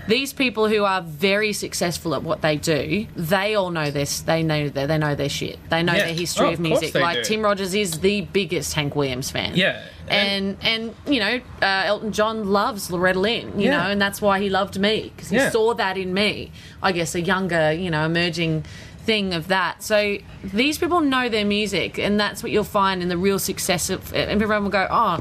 [0.08, 4.22] These people who are very successful at what they do, they all know this.
[4.22, 5.60] They know their, they know their shit.
[5.70, 6.06] They know Yeah.
[6.06, 6.96] their history Oh, of music.
[6.96, 7.24] Like do.
[7.26, 9.52] Tim Rogers is the biggest Hank Williams fan.
[9.56, 9.82] Yeah.
[10.08, 13.72] And and you know uh, Elton John loves Loretta Lynn, you Yeah.
[13.84, 15.50] know, and that's why he loved me because he Yeah.
[15.50, 16.52] saw that in me.
[16.82, 18.64] I guess a younger, you know, emerging
[19.06, 19.84] thing of that.
[19.84, 23.90] So these people know their music, and that's what you'll find in the real success
[23.90, 24.14] of.
[24.14, 25.20] And everyone will go, oh.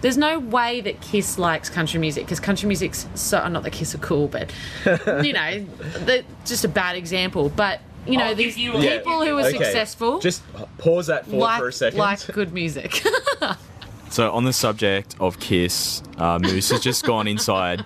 [0.00, 3.94] There's no way that Kiss likes country music because country music's so not that Kiss
[3.94, 4.52] are cool, but
[5.24, 5.66] you know,
[6.44, 7.48] just a bad example.
[7.48, 10.42] But you know, I'll these you a- people who are Okay, successful Just
[10.78, 11.98] pause that thought like for a second.
[11.98, 13.02] like good music.
[14.10, 17.84] So on the subject of Kiss, uh, Moose has just gone inside,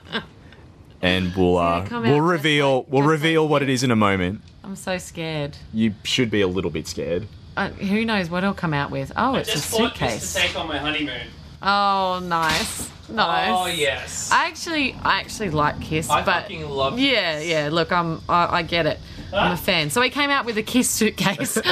[1.03, 3.97] and we'll uh, we'll reveal like- we'll dressed like reveal what it is in a
[3.97, 4.41] moment.
[4.63, 5.57] I'm so scared.
[5.75, 7.27] You should be a little bit scared.
[7.57, 9.11] Uh, who knows what it'll come out with?
[9.17, 10.37] Oh, it's a suitcase.
[10.57, 11.27] on my honeymoon.
[11.63, 13.51] Oh, nice, nice.
[13.51, 14.31] Oh yes.
[14.33, 17.49] I actually, I actually like Kiss, I but fucking love Yeah, Kiss.
[17.49, 17.69] yeah.
[17.71, 18.99] Look, I'm, I, I get it.
[19.33, 19.57] I'm a ah.
[19.57, 19.89] fan.
[19.91, 21.57] So he came out with a Kiss suitcase.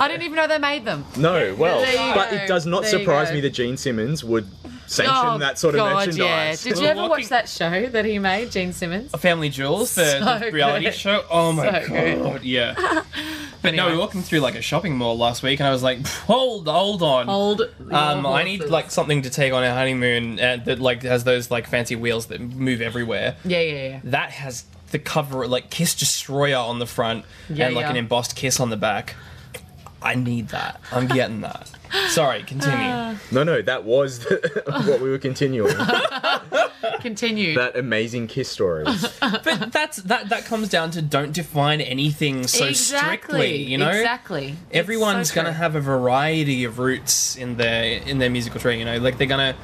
[0.00, 1.04] I didn't even know they made them.
[1.16, 1.80] No, well,
[2.14, 2.36] but go.
[2.36, 4.48] it does not There surprise me that Gene Simmons would
[4.88, 6.66] sanction Oh, that sort of God, merchandise.
[6.66, 6.72] Yeah.
[6.72, 9.10] Did you We're ever walking- watch that show that he made, Gene Simmons?
[9.12, 10.94] Family Jewels, the, the reality good.
[10.94, 11.24] show.
[11.30, 12.22] Oh my So good.
[12.22, 13.02] god, yeah.
[13.60, 15.82] But no, we were walking through like a shopping mall last week, and I was
[15.82, 17.62] like, "Hold, hold on, Hold.
[17.90, 21.50] Um, I need like something to take on a honeymoon uh, that like has those
[21.50, 23.34] like fancy wheels that move everywhere.
[23.44, 24.00] Yeah, yeah, yeah.
[24.04, 27.90] That has the cover like Kiss Destroyer on the front Yeah, and like yeah.
[27.90, 29.16] an embossed kiss on the back.
[30.00, 30.80] I need that.
[30.92, 31.70] I'm getting that.
[32.08, 32.76] Sorry, continue.
[32.76, 33.16] Uh.
[33.32, 35.74] No, no, that was the, what we were continuing.
[37.00, 37.54] Continue.
[37.54, 38.84] that amazing Kiss story.
[39.20, 40.28] but that's that.
[40.30, 43.56] That comes down to don't define anything so strictly.
[43.56, 44.48] You know, exactly.
[44.48, 45.58] It's everyone's so gonna true.
[45.58, 48.78] have a variety of roots in their in their musical tree.
[48.78, 49.56] You know, like they're gonna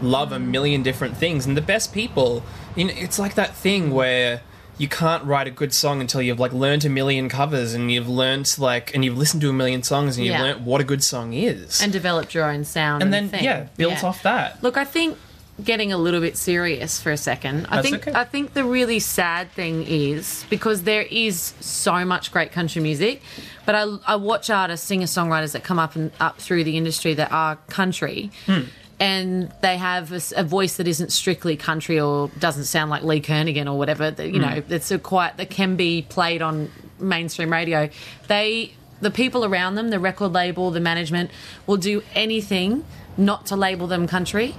[0.00, 2.42] love a million different things, and the best people.
[2.74, 4.40] You know, it's like that thing where
[4.78, 8.08] you can't write a good song until you've like learned a million covers and you've
[8.08, 10.42] learned like and you've listened to a million songs and you've Yeah.
[10.42, 13.44] learned what a good song is, and developed your own sound, and then thing.
[13.44, 14.62] yeah, built off that.
[14.62, 15.18] Look, I think
[15.64, 17.66] getting a little bit serious for a second.
[17.68, 18.16] I That's think okay.
[18.18, 23.22] I think the really sad thing is because there is so much great country music,
[23.66, 27.12] but I, I watch artists, singer songwriters that come up and up through the industry
[27.14, 28.30] that are country.
[28.46, 28.60] Hmm.
[29.00, 33.66] And they have a voice that isn't strictly country or doesn't sound like Lee Kernaghan
[33.66, 34.10] or whatever.
[34.10, 34.40] That, you hmm.
[34.40, 37.88] know, it's a quite that can be played on mainstream radio,
[38.26, 41.30] they the people around them, the record label, the management,
[41.66, 42.84] will do anything
[43.16, 44.54] not to label them country.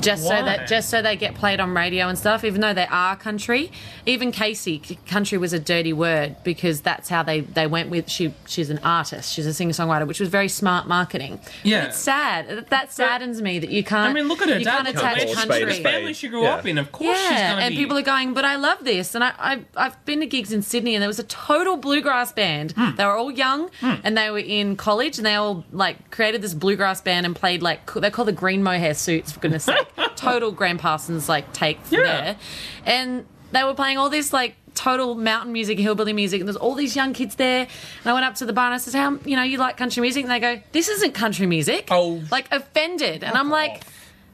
[0.00, 2.86] Just so that just so they get played on radio and stuff, even though they
[2.86, 3.70] are country.
[4.06, 8.34] Even Kasey, country was a dirty word because that's how they, they went with she
[8.46, 11.40] she's an artist, she's a singer songwriter, which was very smart marketing.
[11.62, 11.84] Yeah.
[11.86, 12.66] it's sad.
[12.70, 14.10] That saddens me that you can't.
[14.10, 14.84] I mean, look at her you dad.
[14.84, 15.72] can't the attach Call spade country.
[15.74, 15.82] spade.
[15.84, 16.54] family she grew Yeah.
[16.54, 16.78] up in.
[16.78, 17.76] Of course, she's Yeah, going to and be.
[17.76, 19.14] people are going, but I love this.
[19.14, 22.32] And I, I, I've been to gigs in Sydney, and there was a total bluegrass
[22.32, 22.72] band.
[22.72, 22.96] Hmm.
[22.96, 26.54] They were all young, and they were in college, and they all like created this
[26.54, 29.32] bluegrass band and played like they're called the Green Mohair Suits.
[29.32, 29.86] For goodness sake,
[30.16, 32.20] total Gram Parsons like take from Yeah.
[32.22, 32.36] there,
[32.86, 36.74] and they were playing all this like total mountain music, hillbilly music, and there's all
[36.74, 37.60] these young kids there.
[38.02, 39.58] And I went up to the bar and I said, "How um, you know you
[39.58, 42.22] like country music?" And they go, "This isn't country music." Oh.
[42.30, 43.82] like offended, and I'm like.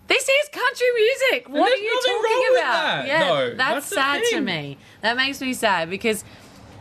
[0.09, 1.49] This is country music.
[1.49, 2.73] What are you talking about?
[2.73, 3.07] that.
[3.09, 4.79] Yeah, No, that's, that's sad to me.
[5.03, 6.23] That makes me sad because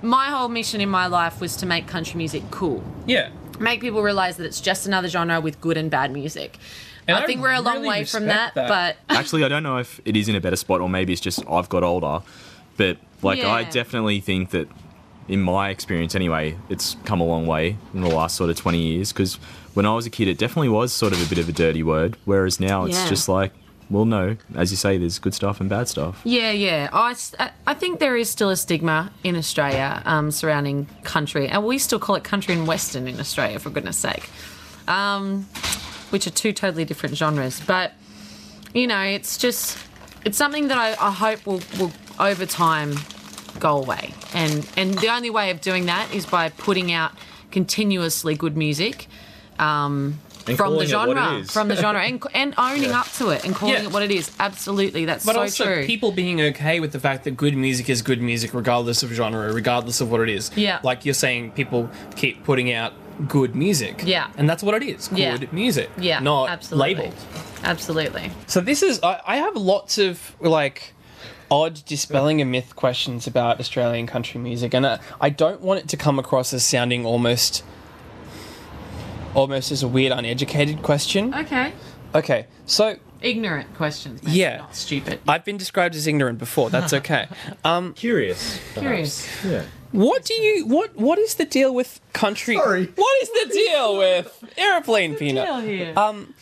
[0.03, 2.83] my whole mission in my life was to make country music cool.
[3.07, 3.29] yeah.
[3.59, 6.59] Make people realize that it's just another genre with good and bad music.
[7.07, 8.67] And I I think we're a long way from that, that.
[8.67, 11.21] but Actually, I don't know if it is in a better spot or maybe it's
[11.21, 12.21] just I've got older.
[12.77, 14.67] But like, I definitely think that,
[15.27, 18.77] in my experience anyway, it's come a long way in the last sort of 20
[18.79, 19.11] years.
[19.13, 19.35] Because
[19.73, 21.83] when I was a kid, it definitely was sort of a bit of a dirty
[21.83, 22.17] word.
[22.25, 23.09] Whereas now it's Yeah.
[23.09, 23.51] just like,
[23.89, 26.19] well, no, as you say, there's good stuff and bad stuff.
[26.23, 26.89] Yeah, yeah.
[26.91, 27.15] I,
[27.67, 31.99] I think there is still a stigma in Australia um, surrounding country, and we still
[31.99, 34.27] call it country and western in Australia, for goodness sake,
[34.87, 35.47] um,
[36.09, 37.59] which are two totally different genres.
[37.65, 37.93] But
[38.73, 39.77] you know, it's just
[40.25, 42.95] it's something that I, I hope will, will over time
[43.59, 47.11] go away, and and the only way of doing that is by putting out
[47.51, 49.07] continuously good music.
[49.59, 52.99] Um, from the calling it what it genre, from the genre, and, and owning Yeah.
[52.99, 53.83] up to it, and calling Yeah.
[53.85, 54.29] it what it is.
[54.39, 55.41] Absolutely, that's so true.
[55.41, 55.85] But so also, true.
[55.87, 59.51] people being okay with the fact that good music is good music, regardless of genre,
[59.51, 60.51] regardless of what it is.
[60.55, 60.81] Yeah.
[60.83, 62.93] Like you're saying, people keep putting out
[63.27, 64.01] good music.
[64.05, 64.29] Yeah.
[64.37, 65.07] And that's what it is.
[65.07, 65.37] Good Yeah.
[65.51, 65.89] music.
[65.97, 66.95] Yeah, Not absolutely.
[66.95, 67.15] labeled.
[67.63, 68.31] Absolutely.
[68.47, 70.93] So this is I, I have lots of like
[71.51, 75.87] odd dispelling a myth questions about Australian country music, and I, I don't want it
[75.89, 77.63] to come across as sounding almost
[79.33, 81.33] almost as a weird, uneducated question.
[81.33, 81.73] Okay.
[82.13, 84.21] Okay, so Ignorant questions.
[84.23, 84.57] Maybe, Yeah.
[84.57, 85.19] Not stupid.
[85.27, 86.69] I've been described as ignorant before.
[86.69, 87.27] That's okay.
[87.65, 88.59] Um, Curious.
[88.75, 88.79] perhaps.
[88.81, 89.45] Curious.
[89.45, 89.63] Yeah.
[89.95, 92.55] What do you what What is the deal with country?
[92.55, 92.85] Sorry.
[92.95, 95.63] What is the deal with airplane peanut?
[95.63, 95.93] here.
[95.97, 96.33] Um,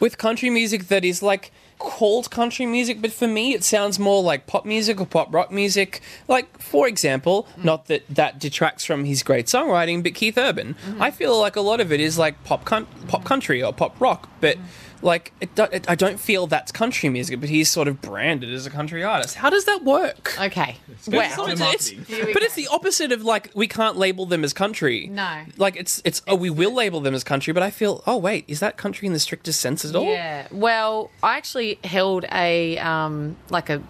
[0.00, 4.22] with country music that is like called country music, but for me it sounds more
[4.22, 6.02] like pop music or pop rock music.
[6.28, 10.76] Like, for example, not that that detracts from his great songwriting, but Keith Urban.
[10.98, 13.98] I feel like a lot of it is like pop con- pop country or pop
[14.00, 14.56] rock, but.
[15.02, 18.52] Like it, do- it, I don't feel that's country music, but he's sort of branded
[18.52, 19.36] as a country artist.
[19.36, 20.34] How does that work?
[20.40, 20.76] okay.
[21.06, 21.48] good Well, stuff.
[21.48, 22.00] It's- marketing.
[22.08, 25.06] it's- but it's the opposite of like we can't label them as country.
[25.06, 25.42] No.
[25.56, 28.44] like it's it's oh we will label them as country, but I feel oh wait
[28.46, 30.04] is that country in the strictest sense at all?
[30.04, 30.46] yeah.
[30.50, 33.82] Well, I actually held a um like a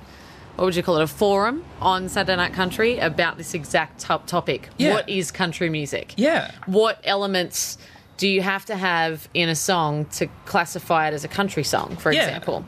[0.57, 4.27] what would you call it a forum on Saturday Night Country about this exact top
[4.27, 4.69] topic.
[4.77, 4.93] Yeah.
[4.93, 6.13] What is country music?
[6.19, 6.51] Yeah.
[6.67, 7.79] What elements
[8.21, 11.97] do you have to have in a song to classify it as a country song,
[11.97, 12.25] for Yeah.
[12.27, 12.65] example?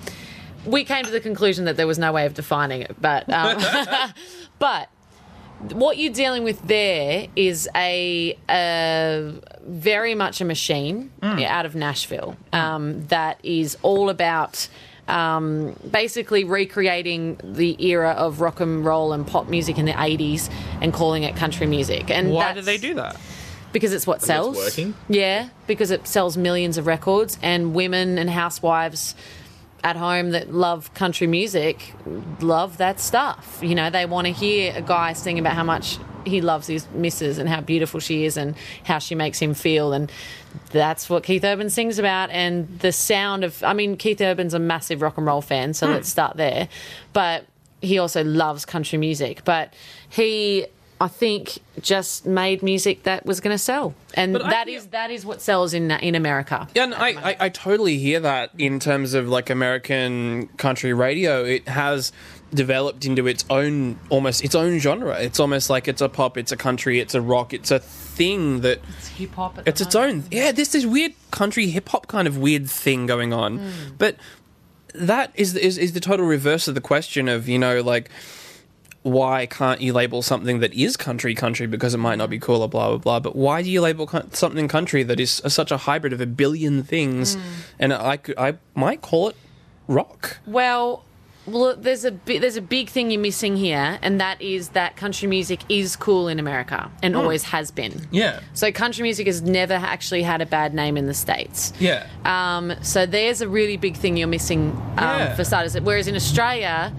[0.64, 3.60] We came to the conclusion that there was no way of defining it, but um,
[4.58, 4.88] but
[5.72, 9.34] what you're dealing with there is a, a
[9.66, 14.68] very much a machine out of Nashville um, that is all about
[15.06, 20.48] um, basically recreating the era of rock and roll and pop music in the 80s
[20.80, 22.10] and calling it country music.
[22.10, 23.16] And Why do they do that?
[23.72, 24.56] Because it's what sells.
[24.56, 24.94] working?
[25.08, 29.14] Yeah, because it sells millions of records, and women and housewives
[29.84, 31.92] at home that love country music
[32.40, 33.58] love that stuff.
[33.62, 36.88] You know, they want to hear a guy sing about how much he loves his
[36.92, 38.54] missus and how beautiful she is and
[38.84, 39.92] how she makes him feel.
[39.92, 40.10] And
[40.70, 42.30] that's what Keith Urban sings about.
[42.30, 45.86] And the sound of, I mean, Keith Urban's a massive rock and roll fan, so
[45.86, 45.94] hmm.
[45.94, 46.68] let's start there.
[47.12, 47.46] But
[47.80, 49.44] he also loves country music.
[49.44, 49.74] But
[50.08, 50.66] he.
[51.02, 54.76] I think just made music that was going to sell, and But I that feel-
[54.76, 56.68] is that is what sells in in America.
[56.76, 61.44] Yeah, and I, I, I totally hear that in terms of like American country radio.
[61.44, 62.12] It has
[62.54, 65.18] developed into its own almost its own genre.
[65.18, 68.60] It's almost like it's a pop, it's a country, it's a rock, it's a thing
[68.60, 69.58] that It's hip hop.
[69.66, 70.22] it's its own.
[70.30, 73.70] Yeah, there's this weird country hip hop kind of weird thing going on, hmm.
[73.98, 74.16] but
[74.94, 78.08] that is, is is the total reverse of the question of you know like
[79.02, 82.62] why can't you label something that is country country because it might not be cool
[82.62, 85.76] or blah blah blah but why do you label something country that is such a
[85.76, 87.36] hybrid of a billion things
[87.80, 89.36] and i could i might call it
[89.88, 91.04] rock Well,
[91.44, 94.94] Well, there's a bi- there's a big thing you're missing here, and that is that
[94.96, 98.06] country music is cool in America and always has been.
[98.12, 98.38] Yeah.
[98.54, 101.72] So country music has never actually had a bad name in the states.
[101.80, 102.06] Yeah.
[102.24, 105.34] Um, so there's a really big thing you're missing um, Yeah.
[105.34, 105.74] for starters.
[105.80, 106.92] Whereas in Australia,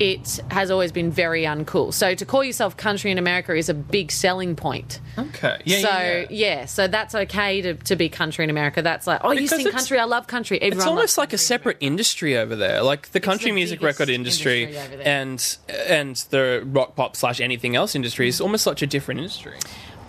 [0.00, 1.92] it has always been very uncool.
[1.92, 4.98] So to call yourself country in America is a big selling point.
[5.18, 5.60] Okay.
[5.66, 5.78] Yeah.
[5.80, 6.64] so yeah, yeah.
[6.64, 8.80] so that's okay to, to be country in America.
[8.80, 9.98] That's like, oh, you Because sing country.
[9.98, 10.60] I love country.
[10.62, 14.08] Everyone It's almost like a separate industry over there, like the country the music record
[14.08, 18.44] industry, industry and and the rock pop slash anything else industry is mm-hmm.
[18.44, 19.58] almost such a different industry.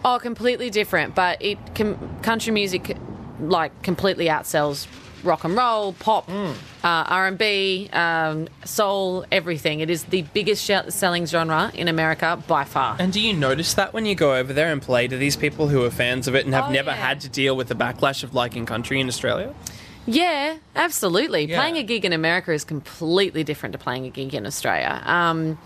[0.06, 1.16] Oh, completely different.
[1.16, 2.96] But it com- country music
[3.42, 4.88] like completely outsells
[5.24, 6.52] rock and roll, pop, Mm.
[6.84, 9.80] uh, R and B, um, soul, everything.
[9.80, 12.96] It is the biggest selling genre in America by far.
[13.00, 15.68] And do you notice that when you go over there and play to these people
[15.68, 16.96] who are fans of it and have Oh, never yeah.
[16.98, 19.54] had to deal with the backlash of liking country in Australia?
[20.08, 21.46] Yeah, absolutely.
[21.46, 21.60] Yeah.
[21.60, 25.02] Playing a gig in America is completely different to playing a gig in Australia.
[25.06, 25.60] Um,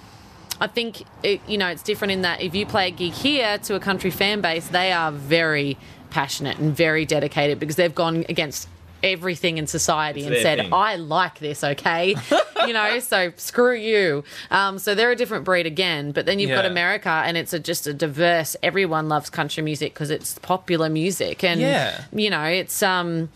[0.60, 3.58] I think it, you know it's different in that if you play a gig here
[3.60, 5.78] to a country fan base, they are very
[6.12, 8.70] passionate and very dedicated because they've gone against
[9.06, 10.74] everything in society It's and said, thing.
[10.74, 12.16] "I like this." Okay,
[12.68, 14.24] you know, so screw you.
[14.52, 16.12] Um, so they're a different breed again.
[16.12, 18.56] But then you've got America, and it's a, just a diverse.
[18.64, 22.04] Everyone loves country music because it's popular music, and Yeah.
[22.12, 23.30] you know, it's um.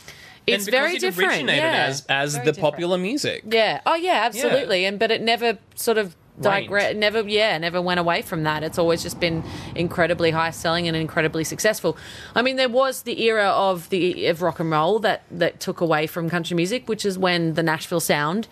[0.48, 1.30] It's and very it different.
[1.32, 1.86] originated yeah.
[1.90, 2.74] as as Very the different.
[2.74, 3.44] popular music.
[3.48, 3.82] Yeah.
[3.86, 4.84] Oh, yeah, absolutely.
[4.86, 6.16] And but it never sort of
[6.96, 8.64] Never yeah, never went away from that.
[8.64, 9.44] It's always just been
[9.76, 11.98] incredibly high selling and incredibly successful.
[12.36, 15.82] I mean, there was the era of the of rock and roll that that took
[15.82, 18.48] away from country music, which is when the Nashville sound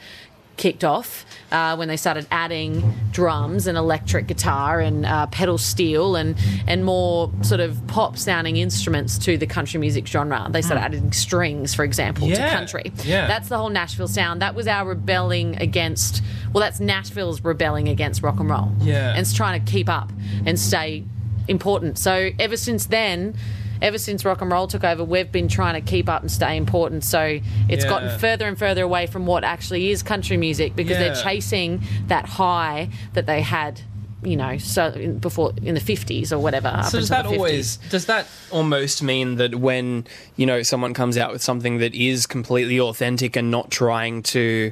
[0.58, 6.16] kicked off uh, when they started adding drums and electric guitar and uh, pedal steel
[6.16, 6.36] and
[6.68, 10.48] and more sort of pop sounding instruments to the country music genre.
[10.50, 12.42] They started adding strings, for example, to Hmm.
[12.42, 12.54] Yeah.
[12.58, 12.92] country.
[13.06, 13.28] Yeah.
[13.28, 14.42] That's the whole Nashville sound.
[14.42, 16.22] That was our rebelling against.
[16.54, 18.72] Well, that's Nashville's rebelling against rock and roll.
[18.82, 19.12] Yeah.
[19.12, 20.12] and it's trying to keep up
[20.46, 21.04] and stay
[21.48, 21.98] important.
[22.00, 23.36] So ever since then.
[23.82, 26.58] Ever since rock and roll took over, we've been trying to keep up and stay
[26.58, 27.04] important.
[27.04, 27.90] So it's Yeah.
[27.90, 32.26] gotten further and further away from what actually is country music because they're chasing that
[32.26, 33.82] high that they had,
[34.24, 36.82] you know, so in, before in the fifties or whatever.
[36.90, 37.38] So does that the 50s.
[37.38, 41.94] always does that almost mean that when you know someone comes out with something that
[41.94, 44.72] is completely authentic and not trying to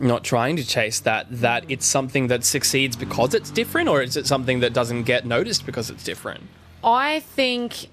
[0.00, 4.16] not trying to chase that that it's something that succeeds because it's different or is
[4.16, 6.42] it something that doesn't get noticed because it's different?
[6.82, 7.86] I think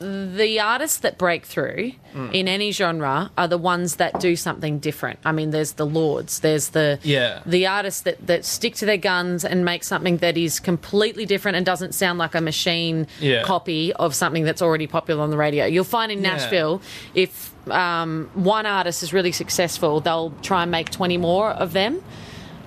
[0.00, 2.32] the artists that break through Mm.
[2.32, 5.18] in any genre are the ones that do something different.
[5.26, 7.40] I mean, there's the lords, there's the Yeah.
[7.44, 11.58] the artists that, that stick to their guns and make something that is completely different
[11.58, 13.42] and doesn't sound like a machine Yeah.
[13.42, 15.66] copy of something that's already popular on the radio.
[15.66, 16.32] You'll find in Yeah.
[16.36, 16.80] Nashville
[17.14, 22.02] if um, one artist is really successful, they'll try and make twenty more of them.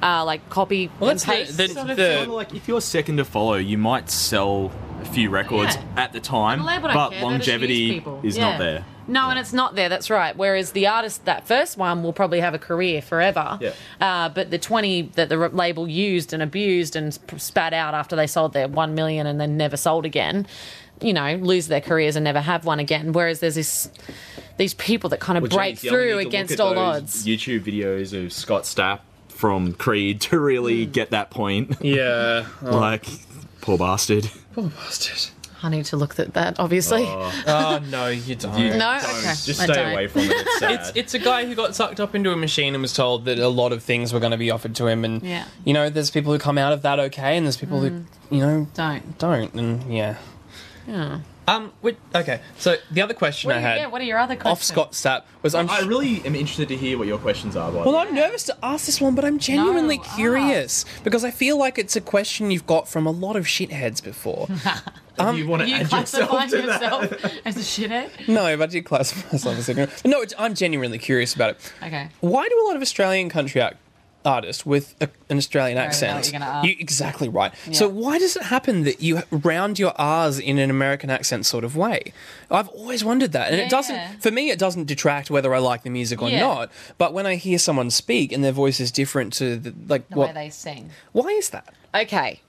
[0.03, 2.79] Uh, like copy Well, and that's the- the- Sort the- sort of like if you're
[2.81, 4.71] second to follow, you might sell
[5.03, 6.03] a few records Yeah.
[6.03, 8.49] at the time, The label don't but care, they just use longevity is Yeah.
[8.49, 8.85] not there.
[9.05, 9.89] No, and it's not there.
[9.89, 10.35] That's right.
[10.35, 13.57] Whereas the artist, that first one, will probably have a career forever.
[13.61, 13.71] Yeah.
[13.99, 18.27] Uh, but the twenty that the label used and abused and spat out after they
[18.27, 20.47] sold their one million and then never sold again,
[21.01, 23.11] you know, lose their careers and never have one again.
[23.11, 23.89] Whereas there's this
[24.57, 26.59] these people that kind of Well, break geez, you only through need to look against
[26.61, 27.25] all odds.
[27.25, 30.91] YouTube videos of Scott Stapp from Creed to really Hmm.
[30.91, 31.75] get that point.
[31.81, 32.45] Yeah.
[32.61, 33.05] Like,
[33.63, 34.29] poor bastard.
[34.53, 35.31] Poor bastard.
[35.65, 36.59] I need to look at that.
[36.59, 38.57] Obviously, Oh, oh no, you don't.
[38.59, 38.99] You No?
[38.99, 39.03] don't.
[39.03, 39.21] Okay.
[39.21, 39.93] Just I stay don't.
[39.93, 40.31] away from it.
[40.31, 40.71] It's sad.
[40.73, 43.39] It's it's a guy who got sucked up into a machine and was told that
[43.39, 45.45] a lot of things were going to be offered to him, and Yeah.
[45.63, 48.05] you know, there's people who come out of that okay, and there's people who mm.
[48.29, 49.17] you know don't.
[49.17, 50.17] don't, and yeah.
[50.85, 51.19] Yeah.
[51.47, 51.73] Um.
[51.81, 52.39] Which, okay.
[52.57, 54.51] So the other question What I are, you- had yeah, what are your other questions?
[54.51, 55.69] off Scott Stapp was I'm.
[55.69, 57.69] I really am interested to hear what your questions are.
[57.71, 58.07] By the well, way.
[58.07, 61.77] I'm nervous to ask this one, but I'm genuinely No, curious because I feel like
[61.77, 64.47] it's a question you've got from a lot of shitheads before.
[65.19, 67.41] um, you want to You add classify yourself to that?
[67.45, 68.27] as a shithead?
[68.27, 69.91] no, but I do classify myself as ignorant.
[70.01, 71.73] But no, it's, I'm genuinely curious about it.
[71.83, 72.07] Okay.
[72.21, 73.77] Why do a lot of Australian country act-
[74.25, 76.15] artists with a, an Australian accent?
[76.15, 76.65] what you're ask.
[76.67, 77.51] You, exactly right.
[77.71, 81.63] So why does it happen that you round your R's in an American accent sort
[81.63, 82.13] of way?
[82.51, 83.65] I've always wondered that, and Yeah.
[83.65, 84.21] it doesn't.
[84.21, 86.39] For me, it doesn't detract whether I like the music or Yeah.
[86.41, 86.71] not.
[86.97, 90.15] But when I hear someone speak and their voice is different to the like The
[90.15, 90.91] what, way they sing.
[91.11, 91.73] why is that?
[91.95, 92.41] Okay.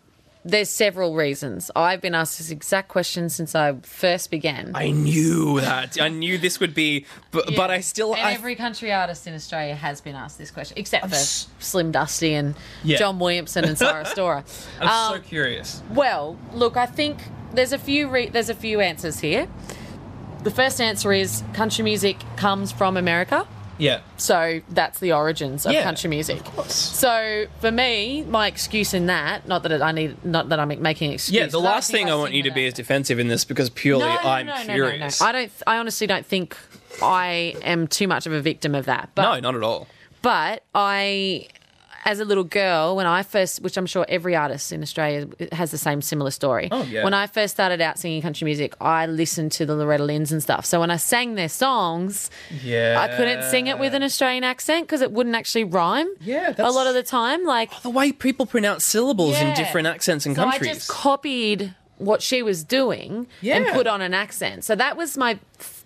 [0.47, 1.71] There's several reasons.
[1.75, 4.73] I've been asked this exact question since I first began.
[4.75, 5.99] I knew that.
[5.99, 8.15] I knew this would be, but, but I still.
[8.15, 11.49] And I, every country artist in Australia has been asked this question, except for s-
[11.61, 12.99] Slim Dusty and Yeah.
[12.99, 14.45] John Williamson and Sarah Storer.
[14.81, 15.83] I'm Um, so curious.
[15.91, 17.17] Well, look, I think
[17.55, 19.49] there's a few re- there's a few answers here.
[20.43, 23.47] The first answer is country music comes from America.
[23.79, 24.01] Yeah.
[24.17, 26.39] So that's the origins of Yeah, country music.
[26.41, 26.75] of course.
[26.75, 30.69] So for me, my excuse in that, not that it, I need, not that I'm
[30.81, 31.35] making an excuse.
[31.35, 34.05] Yeah, the last thing I want you to be is defensive in this because purely
[34.05, 34.63] No, no, I'm no.
[34.65, 35.21] curious.
[35.21, 35.53] I don't.
[35.67, 36.57] I honestly don't think
[37.03, 39.11] I am too much of a victim of that.
[39.15, 39.89] But no, not at all.
[40.23, 41.49] but I,
[42.05, 45.71] as a little girl, when I first, which I'm sure every artist in Australia has
[45.71, 46.69] the same similar story.
[46.71, 47.03] Oh, yeah.
[47.05, 50.43] When I first started out singing country music, I listened to the Loretta Lynn's and
[50.43, 50.67] stuff.
[50.67, 52.31] So when I sang their songs,
[52.63, 52.97] Yeah.
[53.01, 56.09] I couldn't sing it with an Australian accent because it wouldn't actually rhyme.
[56.21, 59.87] Yeah, a lot of the time, like oh, The way people pronounce syllables in different
[59.87, 60.71] accents and so countries.
[60.71, 64.65] I just copied what she was doing and put on an accent.
[64.65, 65.39] So that was my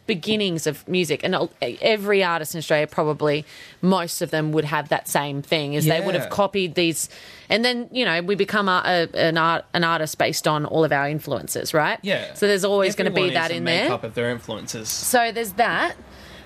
[0.09, 1.23] beginnings of music.
[1.23, 3.45] And every artist in Australia, probably
[3.81, 5.75] most of them would have that same thing.
[5.75, 7.09] Is they would have copied these,
[7.49, 8.83] and then you know we become a,
[9.15, 12.01] a, an art an artist based on all of our influences, right?
[12.03, 12.35] yeah.
[12.35, 13.85] So there's always going to be that in there.
[13.85, 14.89] makeup of their influences.
[14.89, 15.95] So there's that.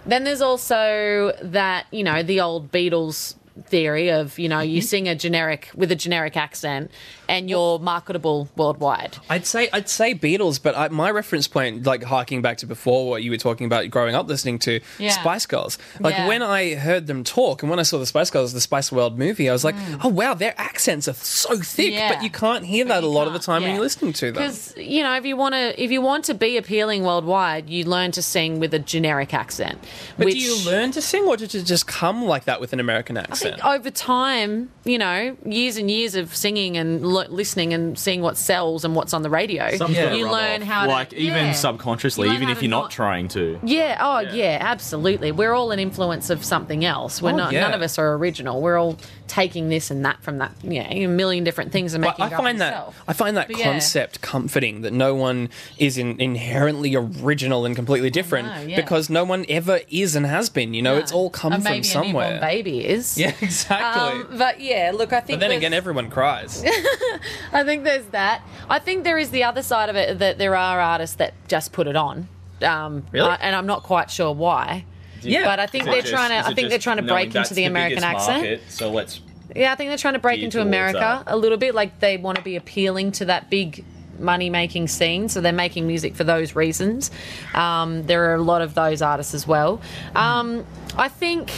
[0.04, 3.36] Then there's also that, you know, the old Beatles
[3.66, 4.86] theory of, you know, you Mm-hmm.
[4.86, 6.90] sing a generic with a generic accent
[7.28, 9.16] and you're marketable worldwide.
[9.28, 13.08] I'd say I'd say Beatles, but I, my reference point, like harking back to before
[13.08, 15.10] what you were talking about, growing up listening to Yeah.
[15.10, 15.78] Spice Girls.
[16.00, 16.28] Like Yeah.
[16.28, 19.18] when I heard them talk, and when I saw the Spice Girls, the Spice World
[19.18, 21.96] movie, I was like, oh wow, their accents are so thick, Mm.
[21.96, 22.14] Yeah.
[22.14, 24.42] but you can't hear that a lot of the time when you're listening to them.
[24.42, 27.84] Because you know, if you want to, if you want to be appealing worldwide, you
[27.84, 29.78] learn to sing with a generic accent.
[30.16, 32.72] But which do you learn to sing, or did it just come like that with
[32.72, 33.41] an American accent?
[33.42, 38.20] Think over time, you know, years and years of singing and lo- listening and seeing
[38.22, 40.00] what sells and what's on the radio, Some Yeah.
[40.02, 40.68] sort of you rub learn off.
[40.68, 41.52] how to like even yeah.
[41.52, 43.58] subconsciously, You learn even how if to you're not not- trying to.
[43.64, 43.98] Yeah.
[44.00, 44.58] Oh, yeah.
[44.60, 45.32] Absolutely.
[45.32, 47.22] We're all an influence of something else.
[47.22, 47.52] We're Oh, not.
[47.52, 47.60] yeah.
[47.60, 48.60] None of us are original.
[48.60, 48.96] We're all
[49.28, 50.52] taking this and that from that.
[50.62, 53.02] Yeah, a million different things and But making I it up find that yourself.
[53.08, 53.64] I find that But yeah.
[53.64, 58.76] concept comforting that no one is in, inherently original and completely different know, yeah.
[58.76, 60.74] because no one ever is and has been.
[60.74, 62.40] You know, it's all come And from maybe A somewhere.
[62.40, 63.16] baby is.
[63.16, 64.20] Yeah, exactly.
[64.32, 65.40] Um, but yeah, look, I think.
[65.40, 66.64] but then again, everyone cries.
[67.52, 68.42] I think there's that.
[68.68, 71.72] I think there is the other side of it that there are artists that just
[71.72, 72.28] put it on.
[72.62, 73.36] Um, Really?
[73.40, 74.84] and I'm not quite sure why.
[75.20, 76.48] yeah, But I think they're trying to.
[76.48, 78.60] I think they're trying to break into the American accent.
[78.68, 79.20] so let's.
[79.54, 81.24] Yeah, I think they're trying to break into America that.
[81.26, 81.74] a little bit.
[81.74, 83.84] Like they want to be appealing to that big
[84.18, 85.28] money making scene.
[85.28, 87.10] So they're making music for those reasons.
[87.54, 89.80] Um, there are a lot of those artists as well.
[90.14, 90.64] Um,
[90.96, 91.50] I think.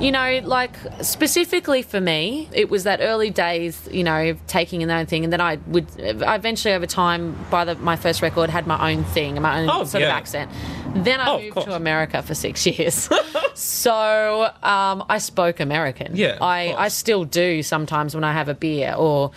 [0.00, 4.88] You know, like specifically for me, it was that early days, you know, taking in
[4.88, 5.86] their own thing, and then I would
[6.22, 9.68] I eventually over time, by the, my first record, had my own thing, my own
[9.68, 10.50] Oh, sort of accent.
[10.94, 13.10] Then I Oh, moved to America for six years,
[13.54, 16.16] so um, I spoke American.
[16.16, 19.32] Yeah, I I still do sometimes when I have a beer or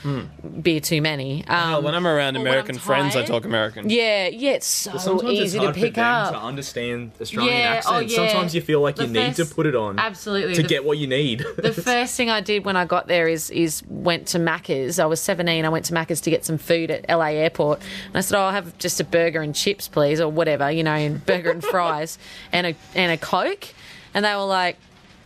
[0.62, 1.44] beer too many.
[1.48, 3.90] Um, Oh, when I'm around American I'm friends, I talk American.
[3.90, 6.32] yeah, yeah, it's so easy it's hard to pick for them up.
[6.34, 8.16] to understand Australian Yeah, oh, yeah.
[8.16, 10.53] Sometimes you feel like The you need to put it on Absolutely.
[10.54, 11.40] To The- get what you need.
[11.58, 15.00] the first thing I did when I got there is is went to Macca's.
[15.00, 15.66] I was 17.
[15.66, 18.42] I went to Macca's to get some food at LA Airport, and I said, "Oh,
[18.44, 21.64] I'll have just a burger and chips, please, or whatever, you know, and burger and
[21.74, 22.18] fries
[22.52, 23.68] and a and a coke."
[24.14, 24.78] And they were like,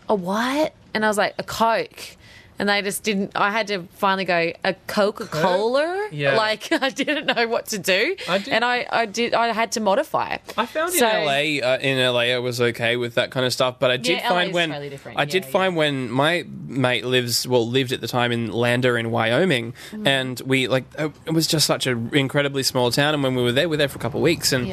[0.09, 2.16] "A what?" And I was like, "A coke."
[2.59, 3.33] And they just didn't.
[3.35, 6.09] I had to finally go a Coca Cola.
[6.11, 6.35] Yeah.
[6.35, 9.33] like I didn't know what to do, I did- and I, I did.
[9.33, 10.41] I had to modify it.
[10.57, 13.77] I found in LA, uh, in LA, I was okay with that kind of stuff.
[13.79, 14.99] But I did Yeah, find when totally.
[15.15, 18.97] I did Yeah, find when my mate lives, well, lived at the time in Lander
[18.97, 20.07] in Wyoming, Mm.
[20.07, 23.13] and we like uh, it was just such an incredibly small town.
[23.13, 24.67] And when we were there, we were there for a couple of weeks, and.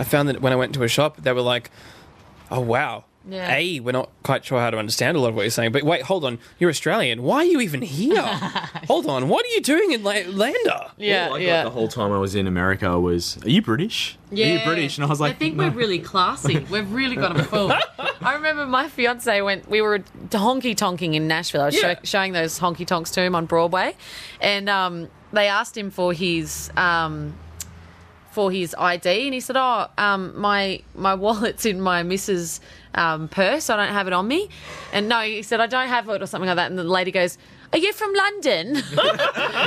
[0.00, 1.70] I found that when I went to a shop, they were like,
[2.52, 3.54] "Oh wow." Yeah.
[3.54, 5.82] A, we're not quite sure how to understand a lot of what you're saying, but
[5.82, 6.38] wait, hold on.
[6.58, 7.22] You're Australian.
[7.22, 8.22] Why are you even here?
[8.86, 9.28] hold on.
[9.28, 10.86] What are you doing in La- Lander?
[10.96, 11.64] Yeah, All I got yeah.
[11.64, 14.16] the whole time I was in America was, "Are you British?
[14.32, 16.58] Are you British?" And I was like, I think "No." we're really classy.
[16.70, 17.70] We've really got them full.
[18.20, 19.68] I remember my fiance went.
[19.68, 19.98] We were
[20.30, 21.60] honky tonking in Nashville.
[21.62, 21.94] I was Yeah.
[21.94, 23.94] show, showing those honky tonks to him on Broadway,
[24.40, 26.70] and um, they asked him for his.
[26.76, 27.34] Um,
[28.38, 32.60] for his ID, and he said, "Oh, um, my my wallet's in my missus'
[32.94, 33.68] um, purse.
[33.68, 34.48] I don't have it on me."
[34.92, 36.70] And no, he said, "I don't have it," or something like that.
[36.70, 37.36] And the lady goes,
[37.72, 38.74] "Are you from London?"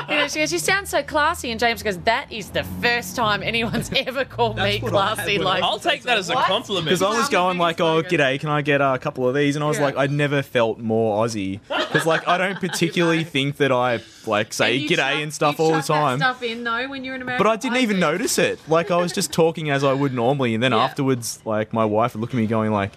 [0.09, 3.15] you know, she goes, "You sound so classy." And James goes, "That is the first
[3.15, 6.17] time anyone's ever called me what I had classy." when I Like, I'll take that
[6.17, 6.45] as a What?
[6.45, 6.85] compliment.
[6.85, 9.55] Because I was going like, oh, g'day, can I get a couple of these?
[9.55, 9.85] And I was Yeah.
[9.85, 11.59] like, I'd never felt more Aussie.
[11.67, 15.59] Because like, I don't particularly think that I like say you g'day chuck- and stuff
[15.59, 16.17] you all the chuck that time.
[16.19, 17.43] stuff in though when you're in America.
[17.43, 18.01] But I didn't even do.
[18.01, 18.59] notice it.
[18.67, 20.83] Like I was just talking as I would normally, and then Yeah.
[20.83, 22.91] afterwards, like my wife would look at me going like,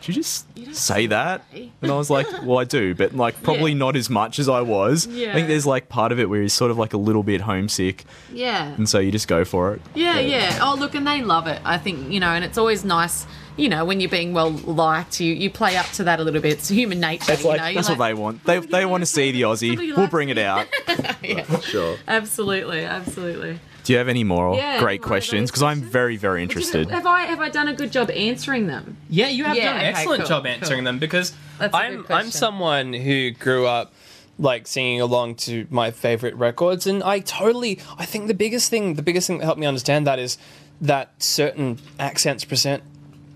[0.00, 1.62] "Did you just don't say say that?" that.
[1.82, 3.78] And I was like, "Well, I do, but like probably Yeah.
[3.78, 6.52] not as much as I was." I think there's like part of it where he's
[6.52, 8.74] sort of like a little bit homesick, Yeah.
[8.76, 9.82] and so you just go for it.
[9.94, 10.58] Yeah, yeah.
[10.62, 11.60] Oh, look, and they love it.
[11.64, 13.26] I think you know, and it's always nice
[13.58, 16.40] you know, when you're being well liked, you, you play up to that a little
[16.40, 16.52] bit.
[16.52, 17.24] It's human nature.
[17.26, 17.66] That's you like know?
[17.66, 18.44] You're that's like, what they want.
[18.44, 19.76] They they want to see the Aussie.
[19.96, 20.68] We'll bring it out.
[20.88, 21.64] out.
[21.64, 21.96] Sure.
[22.06, 23.58] Absolutely, absolutely.
[23.88, 25.50] Do you have any more Yeah, great questions?
[25.50, 26.90] Because I'm very very interested.
[26.90, 28.98] Have I have I done a good job answering them?
[29.08, 30.84] Yeah, you have Yeah, done an okay, excellent cool, job answering cool.
[30.84, 33.94] them because That's a I'm I'm someone who grew up
[34.38, 38.92] like singing along to my favorite records and I totally I think the biggest thing
[38.92, 40.36] the biggest thing that helped me understand that is
[40.82, 42.82] that certain accents present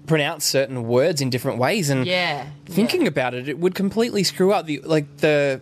[0.06, 2.46] pronounce certain words in different ways and Yeah.
[2.66, 5.60] thinking about it it would completely screw up the like the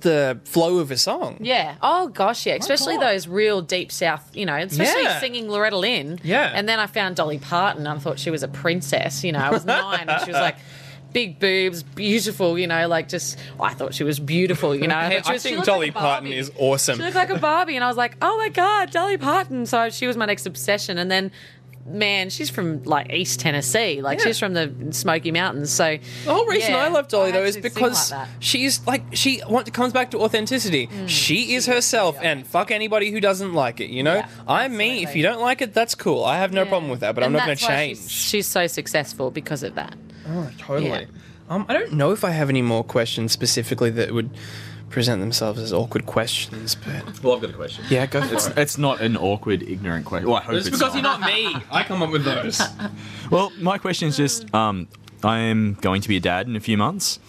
[0.00, 1.38] the flow of a song.
[1.40, 1.76] Yeah.
[1.82, 2.54] Oh gosh, yeah.
[2.54, 3.04] Especially God.
[3.04, 5.18] those real deep south, you know, especially Yeah.
[5.20, 6.20] singing Loretta Lynn.
[6.22, 6.50] Yeah.
[6.54, 7.86] And then I found Dolly Parton.
[7.86, 9.24] and I thought she was a princess.
[9.24, 10.56] You know, I was nine and she was like.
[11.12, 13.36] Big boobs, beautiful, you know, like just.
[13.58, 14.94] Oh, I thought she was beautiful, you know.
[14.96, 16.98] I was- she think Dolly like Parton is awesome.
[16.98, 19.66] She looked like a Barbie, and I was like, oh my god, Dolly Parton.
[19.66, 20.98] So she was my next obsession.
[20.98, 21.32] And then,
[21.86, 24.24] man, she's from like East Tennessee, like Yeah.
[24.26, 25.70] she's from the Smoky Mountains.
[25.70, 29.02] So The whole reason yeah, I love Dolly I though is because like she's like
[29.12, 29.40] she
[29.72, 30.86] comes back to authenticity.
[30.86, 31.08] Mm.
[31.08, 33.90] She is herself, and fuck anybody who doesn't like it.
[33.90, 35.02] You know, Yeah, I'm me.
[35.02, 36.24] If you don't like it, that's cool.
[36.24, 37.14] I have no problem with that.
[37.14, 37.98] But I'm not going to change.
[37.98, 39.96] She's, she's so successful because of that.
[40.28, 41.06] Oh, totally.
[41.48, 44.30] Um, I don't know if I have any more questions specifically that would
[44.90, 47.84] present themselves as awkward questions, but Well, I've got a question.
[47.88, 48.58] yeah, go for It's, it.
[48.58, 50.28] it's not an awkward, ignorant question.
[50.28, 51.02] Well, I hope It's it's, because not.
[51.02, 51.20] you're not
[51.54, 51.56] me.
[51.70, 52.60] I come up with those.
[53.30, 54.88] Well, my question is just um,
[55.22, 57.20] I am going to be a dad in a few months.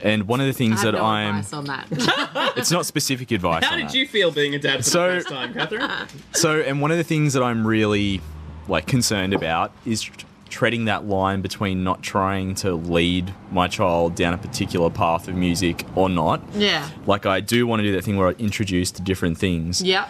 [0.00, 1.38] And one of the things that I'm.
[1.38, 2.52] advice on that.
[2.56, 3.64] It's not specific advice.
[3.64, 3.94] How on did that.
[3.94, 5.90] you feel being a dad for So- the first time, Catherine?
[6.32, 8.20] So, and one of the things that I'm really
[8.68, 14.14] like concerned about is tr- treading that line between not trying to lead my child
[14.14, 16.42] down a particular path of music or not.
[16.54, 16.88] yeah.
[17.06, 19.82] Like I do want to do that thing where I introduce to different things.
[19.82, 20.08] Yep.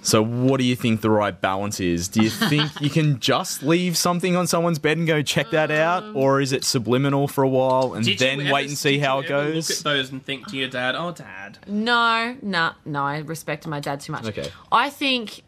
[0.00, 2.06] So, what do you think the right balance is?
[2.08, 5.70] Do you think you can just leave something on someone's bed and go check that
[5.72, 8.68] out, um, or is it subliminal for a while and Did you then ever- wait
[8.68, 9.68] and see did how you it ever goes?
[9.68, 13.02] Look at those and think to your dad, "Oh, dad." No, no, no.
[13.02, 14.24] I respect my dad too much.
[14.26, 14.48] Okay.
[14.70, 15.42] I think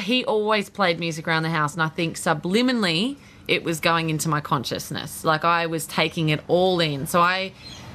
[0.00, 3.16] he always played music around the house, and I think subliminally
[3.50, 5.24] it was going into my consciousness.
[5.24, 7.08] Like I was taking it all in.
[7.08, 7.52] So I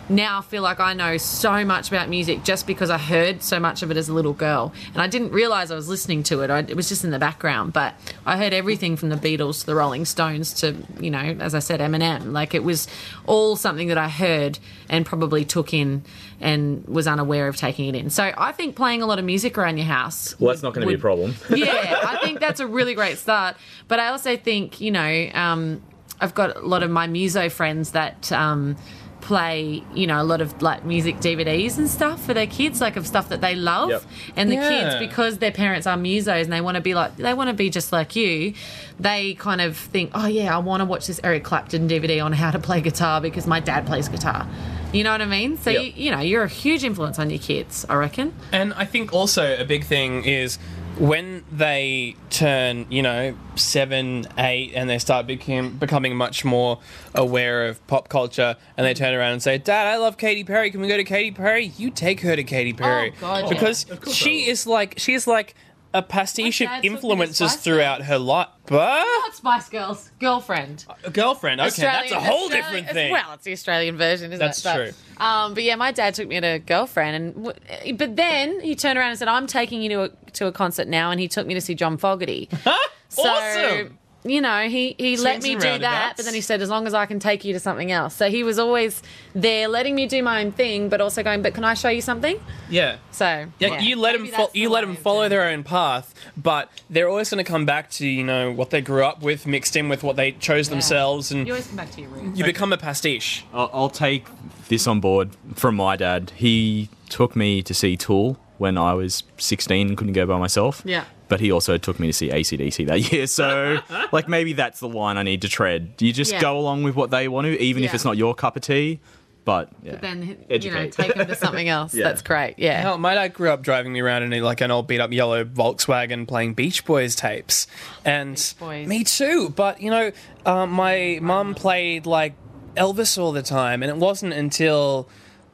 [0.10, 3.60] now I feel like I know so much about music just because I heard so
[3.60, 4.74] much of it as a little girl.
[4.94, 6.50] And I didn't realize I was listening to it.
[6.50, 7.74] I, it was just in the background.
[7.74, 7.96] But
[8.26, 11.60] I heard everything from the Beatles to the Rolling Stones to, you know, as I
[11.60, 12.32] said, Eminem.
[12.32, 12.88] Like it was
[13.26, 16.04] all something that I heard and probably took in
[16.40, 18.10] and was unaware of taking it in.
[18.10, 20.40] So I think playing a lot of music around your house.
[20.40, 21.36] Well, that's not going to be a problem.
[21.50, 23.56] yeah, I think that's a really great start.
[23.88, 25.82] But I also think, you know, um,
[26.22, 28.78] I've got a lot of my muso friends that um,
[29.26, 32.96] play, you know, a lot of like music DVDs and stuff for their kids, like
[32.96, 33.90] of stuff that they love.
[33.90, 34.04] Yep.
[34.36, 34.70] And the Yeah.
[34.70, 37.56] kids, because their parents are musos and they want to be like, they want to
[37.56, 38.54] be just like you,
[39.00, 42.34] they kind of think, oh yeah, I want to watch this Eric Clapton DVD on
[42.34, 44.48] how to play guitar because my dad plays guitar.
[44.94, 45.58] You know what I mean?
[45.58, 45.84] So, Yep.
[45.84, 48.32] you, you know, you're a huge influence on your kids, I reckon.
[48.52, 50.60] And I think also a big thing is
[50.98, 56.80] when they turn, you know, seven, eight, and they start become, becoming much more
[57.14, 60.72] aware of pop culture, and they turn around and say, "Dad, I love Katy Perry.
[60.72, 63.86] Can we go to Katy Perry?" You take her to Katy Perry Oh, God, because
[63.92, 65.56] I she is like she is like
[65.98, 68.48] a pastiche of dad took me to influences throughout her life.
[68.68, 70.86] But Not Spice Girls, girlfriend.
[71.04, 71.86] a girlfriend, okay, that's a
[72.16, 73.12] Australian- whole Australian- different thing.
[73.12, 74.64] Well, it's the Australian version, isn't That's it?
[74.64, 74.92] But, true.
[75.26, 78.76] Um, but yeah, my dad took me to a girlfriend, and w- but then he
[78.76, 81.28] turned around and said, "I'm taking you to a, to a concert now," and he
[81.28, 82.50] took me to see John Fogerty.
[83.08, 83.98] So, awesome.
[84.28, 86.88] You know, he, he let me and do that, but then he said, as long
[86.88, 88.16] as I can take you to something else.
[88.16, 89.04] So he was always
[89.36, 92.02] there letting me do my own thing, but also going, but can I show you
[92.02, 92.40] something?
[92.68, 92.98] Yeah.
[93.12, 96.16] So, Yeah, you let Maybe them fo- you let way them follow their own path,
[96.36, 99.46] but they're always going to come back to you know what they grew up with,
[99.46, 102.38] mixed in with what they chose themselves, and You always come back to your roots.
[102.40, 103.46] you become a pastiche.
[103.54, 104.26] I'll, I'll take
[104.70, 106.32] this on board from my dad.
[106.36, 110.82] He took me to see Tool when I was 16 and couldn't go by myself.
[110.86, 111.04] Yeah.
[111.28, 113.26] But he also took me to see ACDC that year.
[113.36, 113.80] So,
[114.12, 115.94] like, maybe that's the line I need to tread.
[116.00, 116.40] You just Yeah.
[116.42, 119.00] go along with what they want to, even if it's not your cup of tea.
[119.44, 119.92] But, yeah.
[119.92, 121.94] But then, you know, take them to something else.
[121.96, 122.06] Yeah.
[122.06, 122.56] That's great.
[122.58, 122.82] Yeah.
[122.82, 125.12] Hell, my dad grew up driving me around in a, like an old beat up
[125.12, 127.68] yellow Volkswagen playing Beach Boys tapes,
[128.04, 128.88] and Boys.
[128.88, 129.50] me too.
[129.50, 130.12] But you know,
[130.48, 132.34] uh, my mum played like
[132.76, 135.08] Elvis all the time, and it wasn't until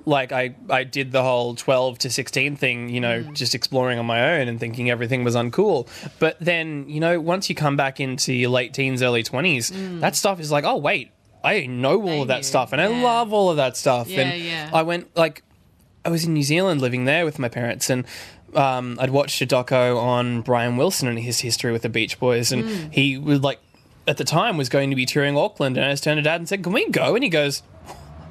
[0.05, 3.33] like I, I did the whole 12 to 16 thing, you know, Mm.
[3.35, 5.87] just exploring on my own and thinking everything was uncool.
[6.19, 10.15] But then, you know, once you come back into your late teens, early 20s, that
[10.15, 11.11] stuff is like, oh, wait,
[11.43, 12.05] I know all Mm.
[12.05, 14.07] They of that knew, stuff and I love all of that stuff.
[14.09, 14.69] Yeah, and yeah.
[14.73, 15.43] I went, like,
[16.03, 18.05] I was in New Zealand living there with my parents and
[18.55, 22.51] um, I'd watched a doco on Brian Wilson and his history with the Beach Boys
[22.51, 22.91] and Mm.
[22.93, 23.59] he was like
[24.07, 26.41] at the time was going to be touring Auckland, and I just turned to Dad
[26.41, 27.61] and said, "Can we go?" And he goes.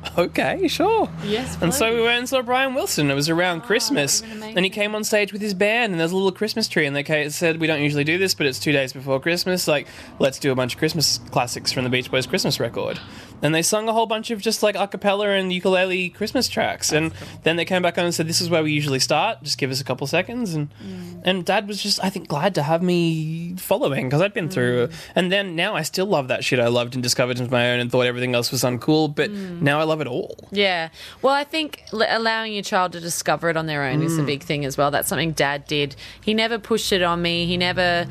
[0.18, 1.08] Okay, sure.
[1.24, 3.10] Yes, And so we went and saw Brian Wilson.
[3.10, 4.56] It was around Christmas, been amazing.
[4.56, 6.86] and he came on stage with his band, and there's a little Christmas tree.
[6.86, 9.68] And they said, "We don't usually do this, but it's two days before Christmas.
[9.68, 9.86] Like,
[10.18, 12.98] let's do a bunch of Christmas classics from the Beach Boys Christmas record."
[13.42, 16.92] And they sung a whole bunch of just like a cappella and ukulele Christmas tracks.
[16.92, 17.12] and
[17.42, 19.42] then they came back on and said, "This is where we usually start.
[19.42, 21.20] Just give us a couple seconds." And Mm.
[21.24, 24.88] and Dad was just, I think, glad to have me following because I'd been through.
[24.88, 24.92] Mm.
[25.14, 27.80] And then now I still love that shit I loved and discovered into my own
[27.80, 29.14] and thought everything else was uncool.
[29.14, 29.60] But Mm.
[29.62, 30.36] now I love it all.
[30.50, 30.88] Yeah.
[31.22, 34.04] Well, I think l- allowing your child to discover it on their own Mm.
[34.06, 34.90] is a big thing as well.
[34.90, 35.96] That's something Dad did.
[36.20, 37.46] He never pushed it on me.
[37.46, 38.06] He never,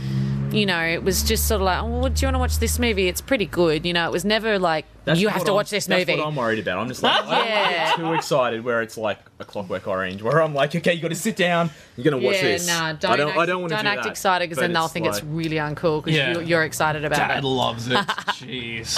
[0.52, 2.80] you know, it was just sort of like, oh, do you want to watch this
[2.80, 3.08] movie?
[3.08, 3.86] It's pretty good.
[3.86, 4.86] You know, it was never like,
[5.16, 6.04] you have to I'm- watch this movie.
[6.06, 6.78] That's what I'm worried about.
[6.80, 7.94] I'm just like, I don't Yeah.
[7.96, 11.16] too excited where it's like a Clockwork Orange, where I'm like, okay, you got to
[11.16, 12.68] sit down, you're gonna watch yeah, this.
[12.68, 14.10] nah, don't I don't, act, I don't want to don't do act that.
[14.12, 16.34] excited because then they'll think it's really uncool because Yeah.
[16.34, 17.48] you're, you're excited about Dad it.
[17.48, 17.94] loves it.
[17.98, 18.96] Jeez.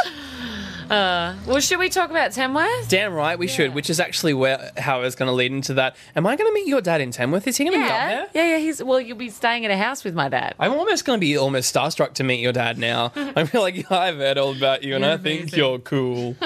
[0.92, 2.90] Well, should we talk about Tamworth?
[2.90, 5.74] Damn right we should, which is actually where how I was going to lead into
[5.76, 5.96] that.
[6.16, 7.48] Am I going to meet your dad in Tamworth?
[7.48, 8.28] Is he going to be up Yeah, there?
[8.34, 8.64] yeah, yeah.
[8.64, 9.00] He's well.
[9.00, 10.56] You'll be staying at a house with my dad.
[10.60, 13.12] I'm almost going to be almost starstruck to meet your dad now.
[13.16, 15.60] I feel like I've heard all about you, and You're I think amazing.
[15.60, 16.36] you're cool.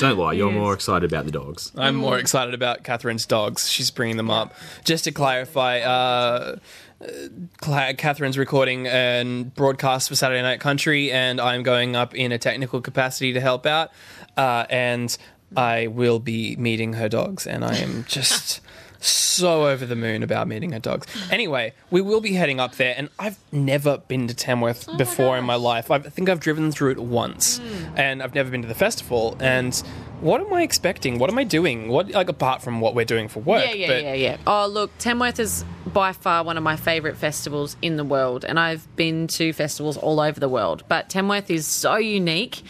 [0.00, 0.58] Don't lie, you're Yes.
[0.60, 1.72] more excited about the dogs.
[1.76, 3.70] I'm more excited about Catherine's dogs.
[3.70, 4.52] She's bringing them up.
[4.84, 6.60] Just to clarify, uh, uh, Cla-
[7.60, 12.80] Catherine's recording and broadcast for Saturday Night Country, and I'm going up in a technical
[12.80, 13.90] capacity to help out.
[14.36, 15.16] Uh, and
[15.56, 18.60] I will be meeting her dogs, and I am just
[19.06, 21.06] so over the moon about meeting her dogs.
[21.30, 25.44] Anyway, we will be heading up there, and I've never been to Tamworth before in
[25.44, 25.90] my life.
[25.90, 27.60] I've- I think I've driven through it once,
[27.96, 29.36] and I've never been to the festival.
[29.40, 29.74] And
[30.20, 31.18] what am I expecting?
[31.18, 31.88] What am I doing?
[31.88, 33.64] What like apart from what we're doing for work?
[33.66, 34.36] Yeah, yeah, but yeah, yeah.
[34.46, 38.58] Oh, look, Tamworth is by far one of my favourite festivals in the world, and
[38.60, 40.84] I've been to festivals all over the world.
[40.88, 42.62] But Tamworth is so unique.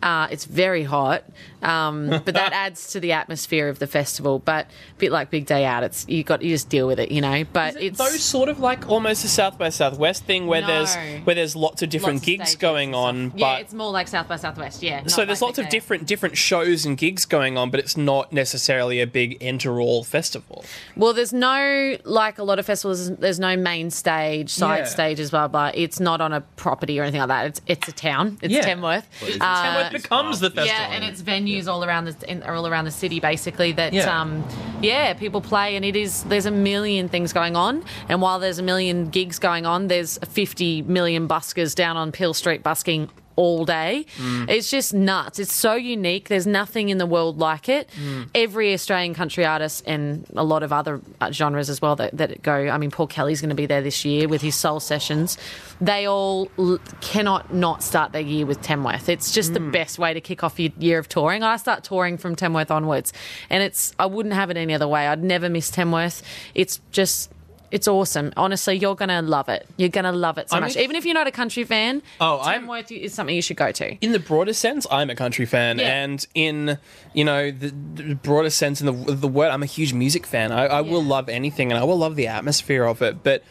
[0.00, 1.24] Uh, it's very hot,
[1.62, 4.38] um, but that adds to the atmosphere of the festival.
[4.38, 7.10] But a bit like Big Day Out, it's you got you just deal with it,
[7.10, 7.44] you know.
[7.52, 10.66] But it's those sort of like almost a South by Southwest thing where No.
[10.66, 10.94] there's
[11.24, 13.40] where there's lots of different lots gigs stages going on, stuff.
[13.40, 14.82] yeah, but it's more like South by Southwest.
[14.82, 15.06] Yeah.
[15.06, 15.80] so there's like lots Big of Day Out.
[15.80, 20.04] different different shows and gigs going on, but it's not necessarily a big enter all
[20.04, 20.64] festival.
[20.96, 23.10] Well, there's no like a lot of festivals.
[23.16, 24.84] There's no main stage, side Yeah.
[24.84, 25.70] stages, blah blah.
[25.74, 27.46] It's not on a property or anything like that.
[27.46, 28.38] It's it's a town.
[28.42, 28.62] It's Yeah.
[28.62, 29.06] Tamworth.
[29.40, 30.66] Uh, Tamworth becomes the festival.
[30.66, 33.72] yeah, and it's venues all around the in, all around the city, basically.
[33.72, 34.20] That Yeah.
[34.20, 34.44] um,
[34.82, 37.84] yeah, people play, and it is there's a million things going on.
[38.08, 42.34] And while there's a million gigs going on, there's 50 million buskers down on Peel
[42.34, 43.08] Street busking
[43.38, 44.04] all day.
[44.16, 44.50] Mm.
[44.50, 45.38] It's just nuts.
[45.38, 46.28] It's so unique.
[46.28, 47.88] There's nothing in the world like it.
[48.02, 48.28] Mm.
[48.34, 52.52] Every Australian country artist and a lot of other genres as well that, that go.
[52.68, 55.38] I mean, Paul Kelly's going to be there this year with his soul sessions.
[55.80, 59.08] They all l- cannot not start their year with Tamworth.
[59.08, 59.54] It's just Mm.
[59.54, 61.44] the best way to kick off your year of touring.
[61.44, 63.12] I start touring from Tamworth onwards,
[63.50, 65.06] and it's I wouldn't have it any other way.
[65.06, 66.22] I'd never miss Tamworth.
[66.56, 67.30] It's just.
[67.70, 68.32] It's awesome.
[68.36, 69.66] Honestly, you're gonna love it.
[69.76, 70.76] You're gonna love it so I'm much.
[70.76, 73.56] ex- Even if you're not a country fan, Oh, I'm- Tamworth is something you should
[73.58, 73.96] go to.
[74.00, 76.02] in the broader sense, I'm a country fan, Yeah.
[76.02, 76.78] and in
[77.12, 80.50] you know the, the broader sense in the the word, I'm a huge music fan.
[80.52, 81.08] I, I will Yeah.
[81.08, 83.22] love anything, and I will love the atmosphere of it.
[83.22, 83.42] But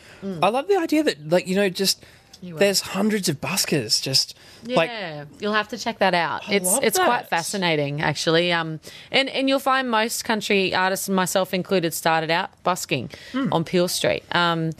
[0.41, 2.05] I love the idea that like you know just Mm.
[2.41, 4.35] There's hundreds of buskers just
[4.65, 4.91] like
[5.39, 6.43] you'll have to check that out.
[6.49, 8.51] I it's it's quite fascinating, actually.
[8.51, 8.79] Um,
[9.11, 13.51] and and you'll find most country artists, myself included, started out busking Hmm.
[13.53, 14.23] on Peel Street.
[14.35, 14.71] Um,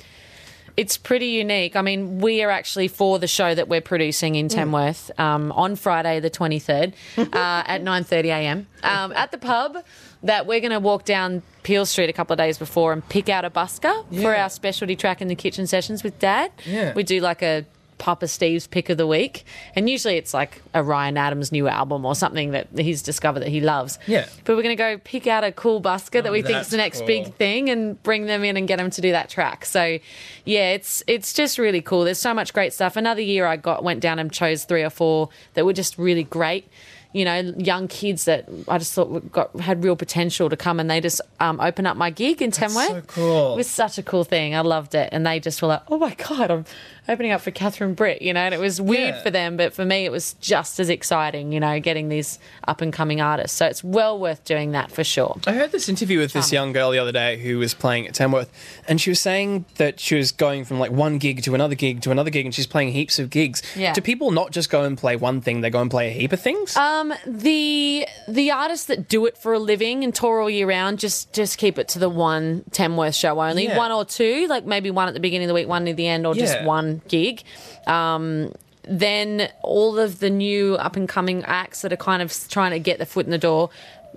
[0.78, 1.75] it's pretty unique.
[1.75, 4.55] I mean, we are actually for the show that we're producing in Hmm.
[4.55, 8.67] Tamworth um, on Friday the twenty third uh, at nine thirty a.m.
[8.84, 9.78] Um, at the pub.
[10.23, 13.30] That we're going to walk down Peel Street a couple of days before and pick
[13.30, 16.51] out a busker for our specialty track in the kitchen sessions with Dad.
[16.65, 16.93] Yeah.
[16.95, 17.65] We do like a
[17.97, 19.43] Papa Steve's pick of the week,
[19.75, 23.49] and usually it's like a Ryan Adams new album or something that he's discovered that
[23.49, 23.97] he loves.
[24.07, 24.27] Yeah.
[24.45, 26.77] But we're going to go pick out a cool busker that we think is the
[26.77, 27.07] next cool.
[27.07, 29.65] big thing and bring them in and get them to do that track.
[29.65, 29.99] So,
[30.45, 32.03] yeah, it's it's just really cool.
[32.03, 32.95] There's so much great stuff.
[32.95, 36.23] Another year I got went down and chose three or four that were just really
[36.23, 36.67] great.
[37.13, 40.89] You know, young kids that I just thought got had real potential to come, and
[40.89, 42.87] they just um, open up my gig in Tamworth.
[42.89, 43.53] so cool.
[43.53, 44.53] It was such a cool thing.
[44.53, 46.65] I loved it, and they just were like, "Oh my god, I'm
[47.10, 48.41] opening up for Catherine Britt," you know.
[48.41, 49.22] And it was weird Yeah.
[49.24, 51.51] for them, but for me, it was just as exciting.
[51.51, 53.58] You know, getting these up and coming artists.
[53.58, 55.38] So it's well worth doing that for sure.
[55.47, 58.14] I heard this interview with this young girl the other day who was playing at
[58.14, 58.49] Tamworth,
[58.88, 62.01] and she was saying that she was going from like one gig to another gig
[62.01, 63.62] to another gig, and she's playing heaps of gigs.
[63.76, 63.93] Yeah.
[63.93, 66.34] Do people not just go and play one thing; they go and play a heap
[66.34, 66.76] of things?
[66.76, 70.99] Um, the the artists that do it for a living and tour all year round
[70.99, 73.78] just just keep it to the one Tamworth show only, Yeah.
[73.78, 76.08] one or two, like maybe one at the beginning of the week, one near the
[76.08, 76.66] end, or just Yeah.
[77.07, 77.43] Gig.
[77.85, 78.53] Um,
[78.89, 82.79] then all of the new up and coming acts that are kind of trying to
[82.79, 83.69] get the foot in the door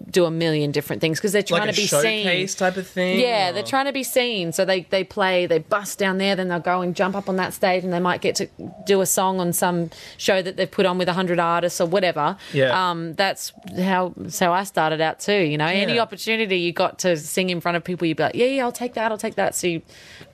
[0.09, 2.47] do a million different things because they're trying like to be seen.
[2.49, 3.19] type of thing.
[3.21, 4.53] Yeah, or- they're trying to be seen.
[4.53, 7.37] So they, they play, they bust down there, then they'll go and jump up on
[7.37, 8.49] that stage and they might get to
[8.87, 12.37] do a song on some show that they've put on with 100 artists or whatever.
[12.53, 12.91] Yeah.
[12.91, 15.33] Um, that's how how I started out too.
[15.33, 18.35] You know, any opportunity you got to sing in front of people, you'd be like,
[18.35, 19.55] yeah, yeah, I'll take that, I'll take that.
[19.55, 19.83] So you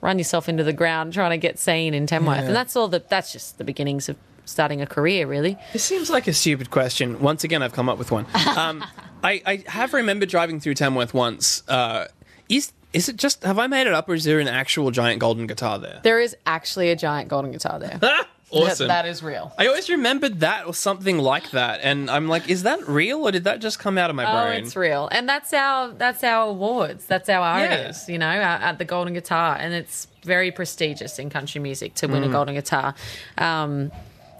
[0.01, 2.39] run yourself into the ground trying to get seen in Tamworth.
[2.39, 5.57] And that's all the, that's just the beginnings of starting a career, really.
[5.73, 7.19] This seems like a stupid question.
[7.19, 8.25] Once again, I've come up with one.
[8.55, 8.83] Um,
[9.23, 11.63] I, I have remembered driving through Tamworth once.
[11.67, 12.05] Uh,
[12.49, 15.19] is is it just have I made it up, or is there an actual giant
[15.19, 15.99] golden guitar there?
[16.03, 17.99] There is actually a giant golden guitar there.
[18.51, 18.87] awesome.
[18.87, 19.51] that is real.
[19.57, 23.31] I always remembered that or something like that, and I'm like, is that real or
[23.31, 24.63] did that just come out of my Oh, brain?
[24.63, 27.05] it's real, and that's our that's our awards.
[27.05, 31.29] That's our artists, you know, at, at the Golden Guitar, and it's very prestigious in
[31.29, 32.11] country music to Mm.
[32.11, 32.95] win a Golden Guitar.
[33.37, 33.91] Um,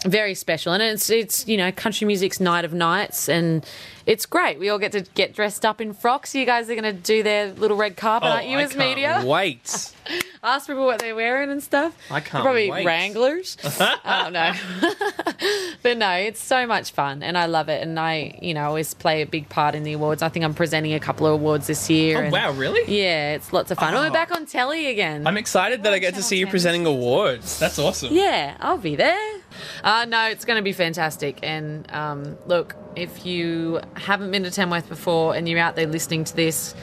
[0.05, 3.65] very special, and it's it's you know country music's night of nights, and
[4.07, 4.57] it's great.
[4.57, 6.33] We all get to get dressed up in frocks.
[6.33, 8.69] You guys are going to do their little red carpet, Oh, aren't you, I as
[8.73, 9.21] can't media?
[9.25, 9.93] Wait.
[10.43, 11.93] Ask people what they're wearing and stuff.
[12.09, 12.85] I can't Probably wait.
[12.85, 13.57] Wranglers.
[13.79, 14.53] oh no,
[15.83, 17.81] but no, it's so much fun, and I love it.
[17.81, 20.21] And I, you know, always play a big part in the awards.
[20.21, 22.17] I think I'm presenting a couple of awards this year.
[22.17, 22.81] Oh, and- wow, really?
[23.01, 23.93] Yeah, it's lots of fun.
[23.93, 24.01] Oh.
[24.03, 25.27] We're back on telly again.
[25.27, 27.59] I'm excited that I get to see you presenting awards.
[27.59, 28.13] That's awesome.
[28.13, 29.39] yeah, I'll be there.
[29.83, 31.39] Uh, no, it's going to be fantastic.
[31.43, 36.23] And um, look, if you haven't been to Tamworth before and you're out there listening
[36.25, 36.73] to this,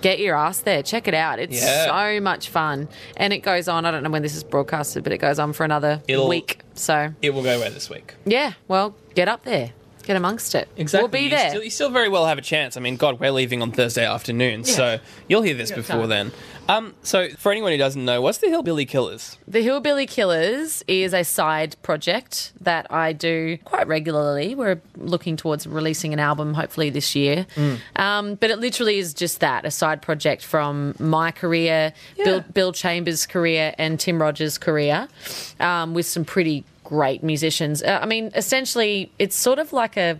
[0.00, 0.82] get your ass there.
[0.82, 1.38] Check it out.
[1.38, 1.86] It's Yeah.
[2.14, 2.88] so much fun.
[3.16, 3.84] And it goes on.
[3.84, 6.60] I don't know when this is broadcasted, but it goes on for another It'll- week.
[6.74, 8.14] So, It will go away this week.
[8.24, 9.72] yeah, well, get up there.
[10.08, 10.70] Get amongst it.
[10.78, 11.02] Exactly.
[11.02, 11.50] We'll be You there.
[11.50, 12.78] Still, you still very well have a chance.
[12.78, 16.08] I mean, God, we're leaving on Thursday afternoon, so you'll hear this before time.
[16.08, 16.32] then.
[16.66, 19.36] Um, so, for anyone who doesn't know, what's the Hillbilly Killers?
[19.46, 24.54] The Hillbilly Killers is a side project that I do quite regularly.
[24.54, 27.46] We're looking towards releasing an album hopefully this year.
[27.96, 32.72] Um, but it literally is just that a side project from my career, Bill, Bill
[32.72, 35.08] Chambers' career, and Tim Rogers' career
[35.60, 37.82] um, with some pretty great musicians.
[37.82, 40.18] Uh, I mean, essentially, it's sort of like a.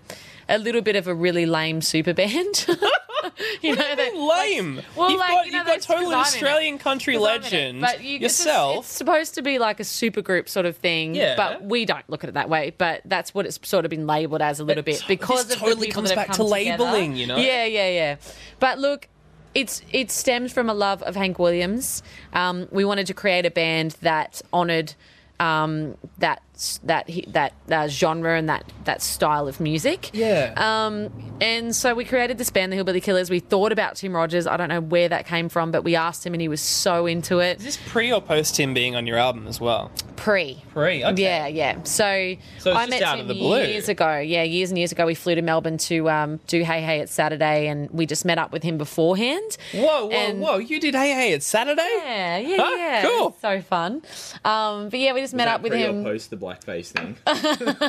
[0.51, 2.67] A little bit of a really lame super band.
[3.61, 4.81] you know, that, Lame.
[4.97, 6.21] well, you've like, got, you know, you've got total 'cause I'm in it.
[6.23, 7.43] Australian country 'Cause I'm in it.
[7.45, 8.77] legend But you, it's just- yourself.
[8.87, 11.15] It's, supposed to be like a super group sort of thing.
[11.15, 11.35] Yeah.
[11.37, 12.73] But we don't look at it that way.
[12.79, 15.61] But that's what it's sort of been labelled as a little bit because this of
[15.61, 17.37] totally comes back to labelling, you know?
[17.37, 18.17] Yeah, yeah, yeah.
[18.59, 19.07] But look.
[19.55, 22.03] It's it stems from a love of Hank Williams.
[22.33, 24.95] Um, we wanted to create a band that honoured
[25.41, 26.43] um, that
[26.85, 30.11] that he- that uh, genre and that that style of music.
[30.13, 30.53] Yeah.
[30.57, 33.31] Um, and so we created this band, the Hillbilly Killers.
[33.31, 34.47] We thought about Tim Rogers.
[34.47, 37.07] I don't know where that came from, but we asked him, and he was so
[37.07, 37.59] into it.
[37.59, 39.91] Is this pre or post him being on your album as well?
[40.17, 40.61] Pre.
[40.73, 41.05] Pre.
[41.05, 41.23] Okay.
[41.23, 41.83] Yeah, yeah.
[41.85, 43.63] So, So I met out Tim of the blue.
[43.63, 44.19] years ago.
[44.19, 47.13] Yeah, years and years ago, we flew to Melbourne to um, do Hey Hey It's
[47.13, 49.57] Saturday, and we just met up with him beforehand.
[49.73, 51.87] Whoa, whoa, And- who You did Hey Hey, it's Saturday?
[51.99, 52.75] Yeah, yeah, Huh?
[52.77, 53.03] yeah.
[53.03, 53.37] Cool.
[53.41, 54.03] So fun.
[54.45, 56.03] Um, but yeah, we just met up with pre him.
[56.03, 57.17] post the blackface thing?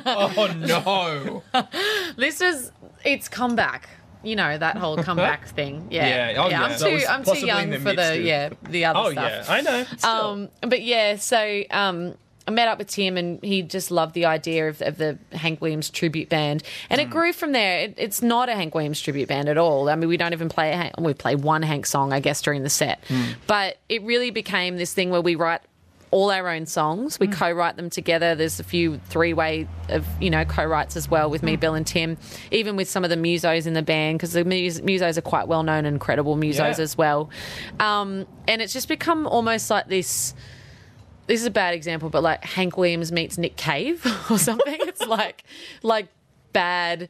[0.06, 1.44] Oh, no.
[2.18, 2.72] This was
[3.04, 3.90] its comeback.
[4.22, 5.88] You know that whole comeback thing.
[5.90, 6.64] Yeah, Yeah, oh, yeah.
[6.64, 6.94] I'm That too.
[6.94, 8.26] was I'm too possibly young the for the mixtape.
[8.26, 9.32] yeah the other stuff.
[9.32, 9.48] oh, stuff.
[9.48, 9.54] yeah.
[9.54, 9.84] I know.
[9.98, 10.10] Still.
[10.12, 14.26] Um, but yeah, so um, I met up with Tim, and he just loved the
[14.26, 17.80] idea of, of the Hank Williams tribute band, and it grew from there.
[17.80, 19.88] It, it's not a Hank Williams tribute band at all.
[19.88, 20.72] I mean, we don't even play.
[20.74, 23.02] A Hank, we play one Hank song, I guess, during the set.
[23.08, 23.24] Hmm.
[23.48, 25.62] But it really became this thing where we write
[26.12, 27.20] all our own songs.
[27.20, 27.34] We Hmm.
[27.34, 28.34] co-write them together.
[28.36, 31.60] There's a few three-way of you know co-writes as well with me, Hmm.
[31.60, 32.18] Bill, and Tim.
[32.52, 35.48] Even with some of the musos in the band because the mus- musos are quite
[35.48, 36.84] well known and credible musos Yeah.
[36.84, 37.30] as well.
[37.80, 40.34] Um, and it's just become almost like this
[41.28, 44.78] this is a bad example, but like Hank Williams meets Nick Cave or something.
[44.82, 45.44] it's like
[45.84, 46.08] like
[46.54, 47.08] bad,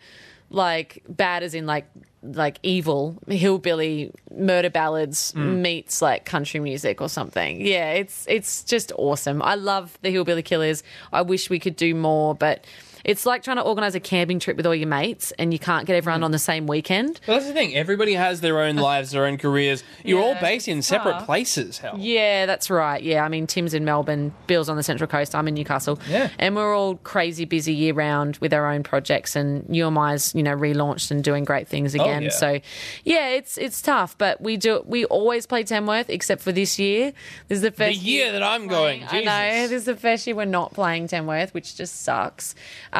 [0.50, 1.88] like bad as in like
[2.22, 5.60] like evil hillbilly murder ballads mm.
[5.62, 7.62] meets like country music or something.
[7.62, 9.42] Yeah, it's it's just awesome.
[9.42, 10.84] I love the Hillbilly Killers.
[11.14, 12.66] I wish we could do more, but
[13.10, 15.88] it's like trying to organize a camping trip with all your mates and you can't
[15.88, 17.20] get everyone on the same weekend.
[17.28, 17.76] Well, that's the thing.
[17.76, 19.84] Everybody has their own lives, their own careers.
[20.04, 21.26] You're all based in separate tough.
[21.26, 21.80] places.
[21.80, 21.96] Hell.
[21.98, 23.02] Yeah, that's right.
[23.02, 26.00] Yeah, I mean, Tim's in Melbourne, Bill's on the Central Coast, I'm in Newcastle.
[26.08, 26.30] Yeah.
[26.38, 30.36] And we're all crazy busy year round with our own projects and You Am I's,
[30.36, 32.22] you know, relaunched and doing great things again.
[32.22, 32.30] Oh, yeah.
[32.30, 32.60] So
[33.04, 37.12] yeah, it's it's tough, but we do we always play Tamworth except for this year.
[37.48, 39.04] This is the The first year that I'm going.
[39.10, 39.68] I know.
[39.68, 42.54] This is the first year we're not playing Tamworth, which just sucks.
[42.94, 42.99] Um,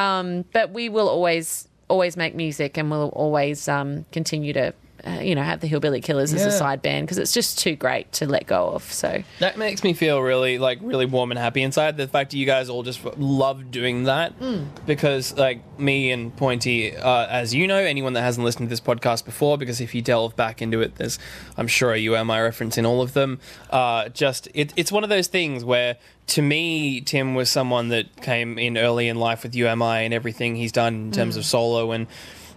[0.52, 4.72] but we will always always make music and we'll always um, continue to
[5.06, 6.56] uh, you know, have the Hillbilly Killers as a Yeah.
[6.56, 8.82] side band because it's just too great to let go of.
[8.92, 11.96] So That makes me feel really like really warm and happy inside.
[11.96, 14.32] The fact that you guys all just love doing that
[14.86, 18.80] because like me and Pointy, uh, as you know, anyone that hasn't listened to this
[18.80, 21.18] podcast before, because if you delve back into it, there's
[21.56, 23.40] I'm sure a You Am I reference in all of them.
[23.70, 25.96] Uh, just it, it's one of those things where.
[26.34, 30.02] To me, Tim was someone that came in early in life with You Am I
[30.02, 32.06] and everything he's done in terms of solo and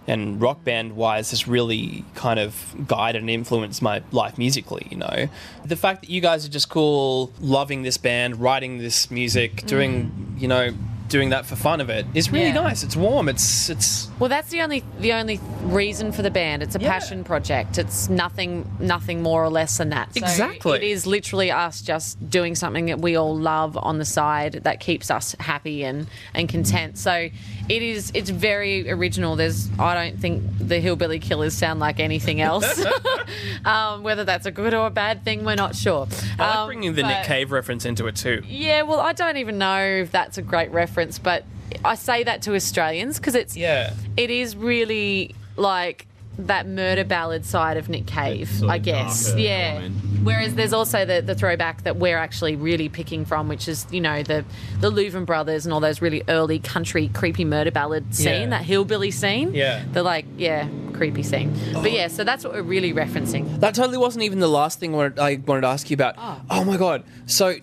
[0.06, 4.96] and rock band wise has really kind of guided and influenced my life musically you
[4.96, 5.28] know
[5.64, 9.66] the fact that you guys are just cool loving this band writing this music mm-hmm.
[9.66, 10.72] doing you know
[11.06, 12.54] doing that for fun of it is really Yeah.
[12.54, 16.62] nice it's warm it's it's Well, that's the only the only reason for the band.
[16.62, 16.90] It's a Yeah.
[16.90, 17.78] passion project.
[17.78, 20.14] It's nothing nothing more or less than that.
[20.14, 20.78] So Exactly.
[20.78, 24.80] It is literally us just doing something that we all love on the side that
[24.80, 26.96] keeps us happy and and content.
[26.96, 27.28] So
[27.68, 29.36] it is it's very original.
[29.36, 32.84] There's I don't think the Hillbilly Killers sound like anything else.
[33.64, 36.06] um, whether that's a good or a bad thing, we're not sure.
[36.38, 39.36] I like Um, bringing the Nick Cave reference into it too Yeah, well, I don't
[39.38, 41.44] even know if that's a great reference, but
[41.84, 46.06] I say that to Australians because it's yeah it is really like
[46.38, 49.26] that murder ballad side of Nick Cave, sort I guess.
[49.28, 49.70] darker Yeah.
[49.76, 49.96] element.
[50.24, 54.00] Whereas there's also the, the throwback that we're actually really picking from, which is you
[54.00, 54.44] know the
[54.80, 58.46] the Louvin brothers and all those really early country creepy murder ballad scene, Yeah.
[58.50, 59.54] that hillbilly scene.
[59.54, 59.84] Yeah.
[59.92, 61.52] The like yeah creepy scene.
[61.74, 63.60] But yeah, so that's what we're really referencing.
[63.60, 66.14] That totally wasn't even the last thing I wanted, I wanted to ask you about.
[66.16, 66.40] Ah.
[66.50, 66.64] Oh.
[66.64, 67.02] my god!
[67.26, 67.56] So,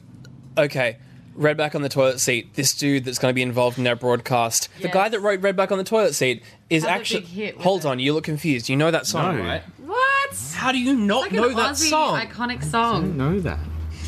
[0.58, 0.98] okay,
[1.38, 2.54] Redback on the toilet seat.
[2.56, 4.70] This dude that's going to be involved in our broadcast.
[4.82, 7.20] The guy that wrote Redback on the toilet seat is Had a actually.
[7.22, 7.88] big hit Hold it.
[7.88, 8.70] on, you look confused.
[8.70, 9.44] You know that song, No.
[9.44, 9.64] right?
[9.86, 10.54] What?
[10.56, 12.20] How do you not know that song?
[12.20, 13.18] iconic song.
[13.18, 13.60] know that.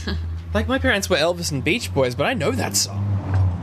[0.53, 3.09] Like my parents were Elvis and Beach Boys, but I know that song.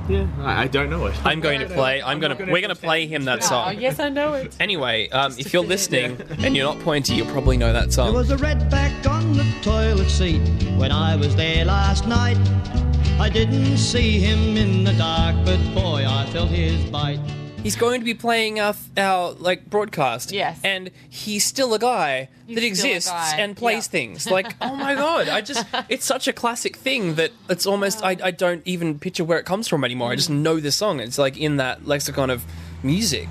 [0.09, 1.15] Yeah, I, I don't know it.
[1.25, 2.03] I'm going to play.
[2.03, 2.45] I'm going to.
[2.47, 3.69] We're going to play him that song.
[3.69, 4.57] Oh yes, I know it.
[4.59, 8.07] Anyway, um, if you're listening and you're not pointy, you'll probably know that song.
[8.07, 10.41] There was a redback on the toilet seat
[10.79, 12.37] when I was there last night.
[13.21, 17.21] I didn't see him in the dark, but boy, I felt his bite.
[17.63, 20.33] He's going to be playing our, our like broadcast.
[20.33, 20.59] Yes.
[20.65, 23.91] And he's still a guy He's that still a exists guy, and plays yeah.
[23.91, 24.31] things.
[24.31, 28.17] Like, oh my god, I just it's such a classic thing that it's almost I,
[28.25, 30.11] I don't even picture where it comes from anymore.
[30.11, 30.41] I just Mm.
[30.41, 30.99] know the song.
[31.01, 32.43] It's like in that lexicon of
[32.83, 33.29] music.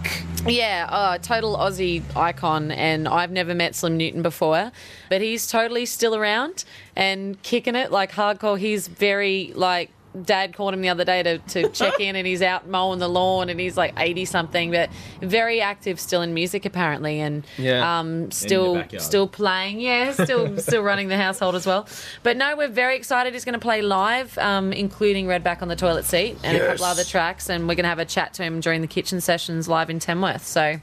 [0.48, 4.72] Yeah, uh, total Aussie icon, and I've never met Slim Newton before,
[5.10, 6.64] but he's totally still around
[6.96, 8.58] and kicking it like hardcore.
[8.58, 9.92] He's very like.
[10.24, 13.08] Dad called him the other day to, to check in, and he's out mowing the
[13.08, 14.90] lawn, and he's like eighty something, but
[15.22, 18.00] very active still in music apparently, and Yeah.
[18.00, 19.80] um, still still playing.
[19.80, 21.88] Yeah, still still running the household as well.
[22.24, 23.34] But no, we're very excited.
[23.34, 26.86] He's going to play live, um, including Redback on the toilet seat and a couple
[26.86, 29.68] other tracks, and we're going to have a chat to him during the kitchen sessions
[29.68, 30.46] live in Tamworth.
[30.46, 30.78] So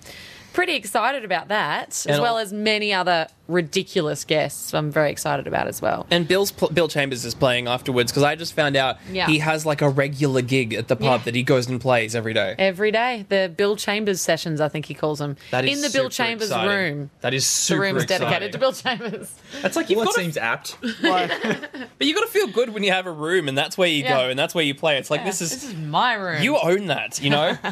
[0.57, 4.72] pretty excited about that, as And well I'll- as many other ridiculous guests.
[4.74, 6.07] I'm very excited about as well.
[6.11, 9.26] And Bill's pl- Bill Chambers is playing afterwards because I just found out Yeah.
[9.28, 11.24] he has like a regular gig at the pub Yeah.
[11.26, 12.57] that he goes and plays every day.
[12.59, 15.90] Every day, the Bill Chambers sessions, I think he calls them, That is in the
[15.96, 16.68] Bill Chambers exciting.
[16.98, 17.11] room.
[17.20, 17.82] That is super.
[17.82, 18.26] The super room's exciting.
[18.28, 19.30] dedicated to Bill Chambers.
[19.62, 20.76] That's like you've Well, got that to seems apt.
[21.02, 24.02] But you got to feel good when you have a room and that's where you
[24.02, 24.16] Yeah.
[24.22, 24.96] go and that's where you play.
[24.98, 26.42] It's like this is this is my room.
[26.42, 27.57] you own that, you know.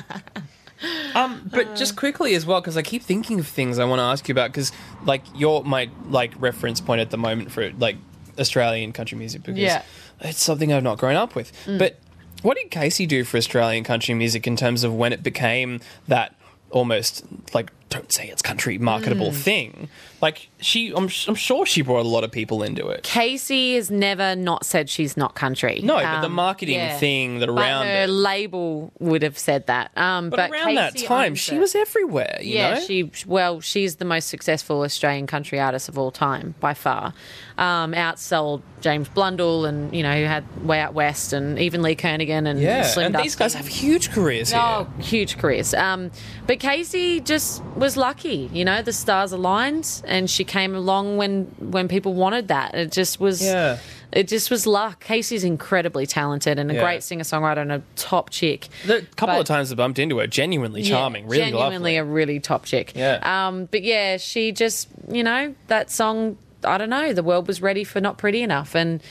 [1.15, 4.05] um, but just quickly as well, because I keep thinking of things I want to
[4.05, 4.51] ask you about.
[4.53, 4.73] Because
[5.05, 7.97] like you're my like reference point at the moment for like
[8.39, 9.83] Australian country music because Yeah.
[10.21, 11.53] it's something I've not grown up with.
[11.67, 11.99] But
[12.43, 16.35] what did Kasey do for Australian country music in terms of when it became that
[16.71, 17.25] almost
[17.55, 19.89] like don't say it's country marketable thing?
[20.21, 23.03] Like she, I'm, I'm sure she brought a lot of people into it.
[23.05, 25.81] Kasey has never not said she's not country.
[25.83, 26.97] No, but the Um, marketing yeah.
[26.99, 28.09] thing that But around her it.
[28.09, 29.91] label would have said that.
[29.99, 31.59] Um, But, but, around that time, she it.
[31.61, 32.39] was everywhere.
[32.41, 32.81] You yeah, know?
[32.81, 37.13] she well, she's the most successful Australian country artist of all time by far.
[37.59, 41.95] Um, outsold James Blundell, and you know who had Way Out West, and even Lee
[41.97, 44.61] Kernaghan and Yeah, Slim and these guys have huge careers here.
[44.61, 45.75] Oh, huge careers.
[45.75, 46.11] Um,
[46.47, 48.83] but Kasey just was lucky, you know.
[48.83, 52.75] The stars aligned, and she came along when when people wanted that.
[52.75, 53.43] It just was.
[53.45, 53.79] Yeah.
[54.13, 55.05] It just was luck.
[55.05, 56.83] Kasey's incredibly talented and a Yeah.
[56.83, 58.69] great singer songwriter and a top chick.
[58.87, 61.97] The couple But- of times I bumped into her, genuinely Yeah, charming, really genuinely lovely.
[61.97, 62.93] a really top chick.
[62.95, 63.19] Yeah.
[63.23, 66.37] Um, but yeah, she just you know that song.
[66.65, 67.13] I don't know.
[67.13, 69.03] The world was ready for not pretty enough, and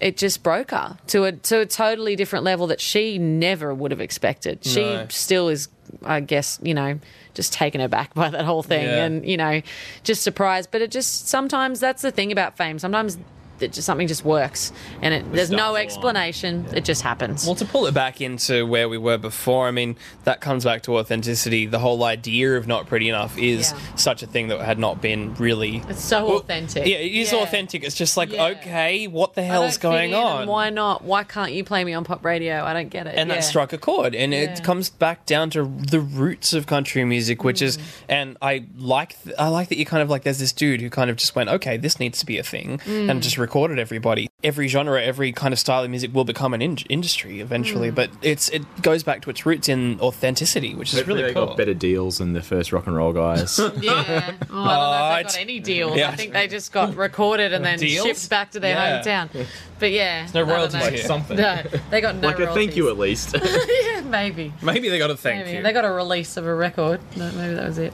[0.00, 3.92] it just broke her to a to a totally different level that she never would
[3.92, 4.58] have expected.
[4.64, 5.06] She No.
[5.08, 5.68] still is,
[6.04, 6.98] I guess, you know,
[7.34, 9.04] just taken aback by that whole thing, Yeah.
[9.04, 9.62] and you know,
[10.04, 10.70] just surprised.
[10.70, 12.78] But it just sometimes that's the thing about fame.
[12.78, 13.18] Sometimes.
[13.62, 15.82] That just, something just works, and it, there's no align.
[15.86, 16.66] explanation.
[16.74, 17.46] It just happens.
[17.46, 20.82] Well, to pull it back into where we were before, I mean, that comes back
[20.82, 21.66] to authenticity.
[21.66, 23.96] The whole idea of not pretty enough is Yeah.
[23.96, 25.82] such a thing that had not been really.
[25.88, 26.86] it's so Well, authentic.
[26.86, 27.38] Yeah, it is Yeah.
[27.40, 27.82] authentic.
[27.84, 28.46] It's just like, Yeah.
[28.46, 30.46] okay, what the hell's going on?
[30.46, 31.04] why not?
[31.04, 32.62] Why can't you play me on pop radio?
[32.64, 33.14] I don't get it.
[33.16, 33.36] and yeah.
[33.36, 34.40] that struck a chord and Yeah.
[34.40, 37.82] it comes back down to the roots of country music which is Mm.
[38.08, 40.90] and i like th- i like that you kind of like there's this dude who
[40.90, 43.10] kind of just went okay this needs to be a thing Mm.
[43.10, 46.62] and just recorded everybody every genre every kind of style of music will become an
[46.62, 47.94] in- industry eventually Mm.
[47.94, 51.34] but it's it goes back to its roots in authenticity which is Hopefully really they
[51.38, 53.58] cool got better deals than the first rock and roll guys.
[53.82, 53.92] Yeah.
[53.92, 55.26] Oh, I don't know if they Alright.
[55.26, 55.96] got any deals.
[55.98, 56.08] Yeah.
[56.08, 58.06] I think they just got recorded and then Deals?
[58.06, 59.02] shipped back to their Yeah.
[59.02, 59.46] hometown.
[59.78, 60.28] But yeah.
[60.32, 60.88] no royalties know.
[60.90, 60.98] here.
[61.04, 61.36] Something.
[61.36, 63.34] No, they got no like a thank you at least.
[63.44, 64.52] yeah, maybe.
[64.62, 65.58] maybe they got a thank Maybe.
[65.58, 67.00] you They got a release of a record.
[67.16, 67.92] No, maybe that was it.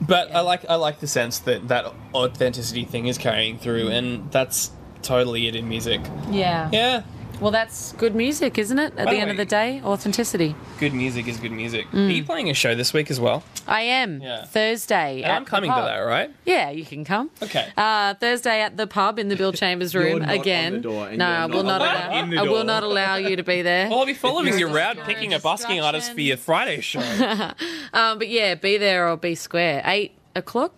[0.00, 4.30] But I like I like the sense that that authenticity thing is carrying through, and
[4.30, 4.70] that's
[5.06, 6.00] totally it in music.
[6.30, 6.68] Yeah.
[6.72, 7.02] Yeah,
[7.40, 8.92] Well, that's good music, isn't it?
[8.96, 10.54] At By the the end way- of the day, authenticity.
[10.80, 11.86] good music is good music.
[11.92, 12.08] Mm.
[12.08, 13.42] Are you playing a show this week as well?
[13.68, 14.44] I am Yeah.
[14.46, 15.16] Thursday.
[15.22, 16.30] And at I'm the coming to that, right?
[16.46, 17.28] Yeah, you can come.
[17.42, 17.66] Okay.
[17.76, 20.72] Uh, Thursday at the pub in the Bill Chambers room not on again.
[20.74, 22.42] the door and no, you're I will not not allow.
[22.42, 23.88] I will not allow you to be there.
[23.90, 26.36] Well, I'll be following If you you're around, a picking up busking artists for your
[26.38, 27.00] Friday show.
[27.92, 29.82] Um, but yeah, be there or be square.
[29.84, 30.72] Eight o'clock,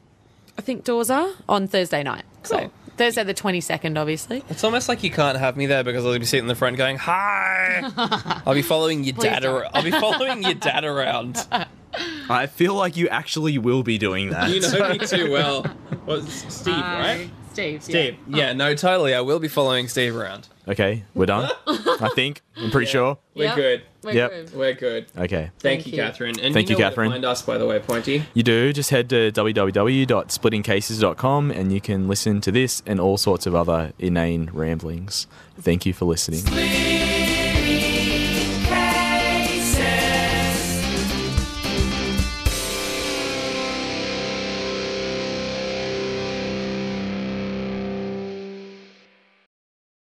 [0.58, 2.24] I think doors are on Thursday night.
[2.42, 2.72] So Cool.
[2.99, 4.42] Thursday the twenty second, obviously.
[4.51, 6.76] it's almost like you can't have me there because I'll be sitting in the front
[6.76, 7.90] going, "Hi."
[8.46, 9.42] I'll be following your Please dad.
[9.44, 9.55] don't.
[9.62, 11.46] Ar- I'll be following your dad around.
[12.30, 14.51] I feel like you actually will be doing that.
[14.51, 15.64] You know me too well.
[16.07, 17.28] Well, Steve, right?
[17.59, 17.82] Steve.
[17.82, 18.16] Steve.
[18.28, 18.54] Yeah, oh.
[18.54, 19.14] no, totally.
[19.14, 20.46] I will be following Steve around.
[20.68, 21.50] Okay, we're done.
[21.66, 22.42] I think.
[22.56, 23.18] I'm pretty sure.
[23.34, 23.56] We're Yep.
[23.56, 23.82] good.
[24.04, 24.30] We're Yep.
[24.30, 24.54] good.
[24.54, 25.06] We're good.
[25.16, 25.50] Okay.
[25.59, 25.98] Thank, Thank you, you.
[25.98, 26.38] Catherine.
[26.40, 27.11] And Thank you, you, know where to Catherine.
[27.12, 28.22] Find us, by the way, Pointy.
[28.34, 33.44] You do just head to www.splittingcases.com and you can listen to this and all sorts
[33.46, 35.26] of other inane ramblings.
[35.61, 36.38] Thank you for listening.
[36.40, 36.97] Splitting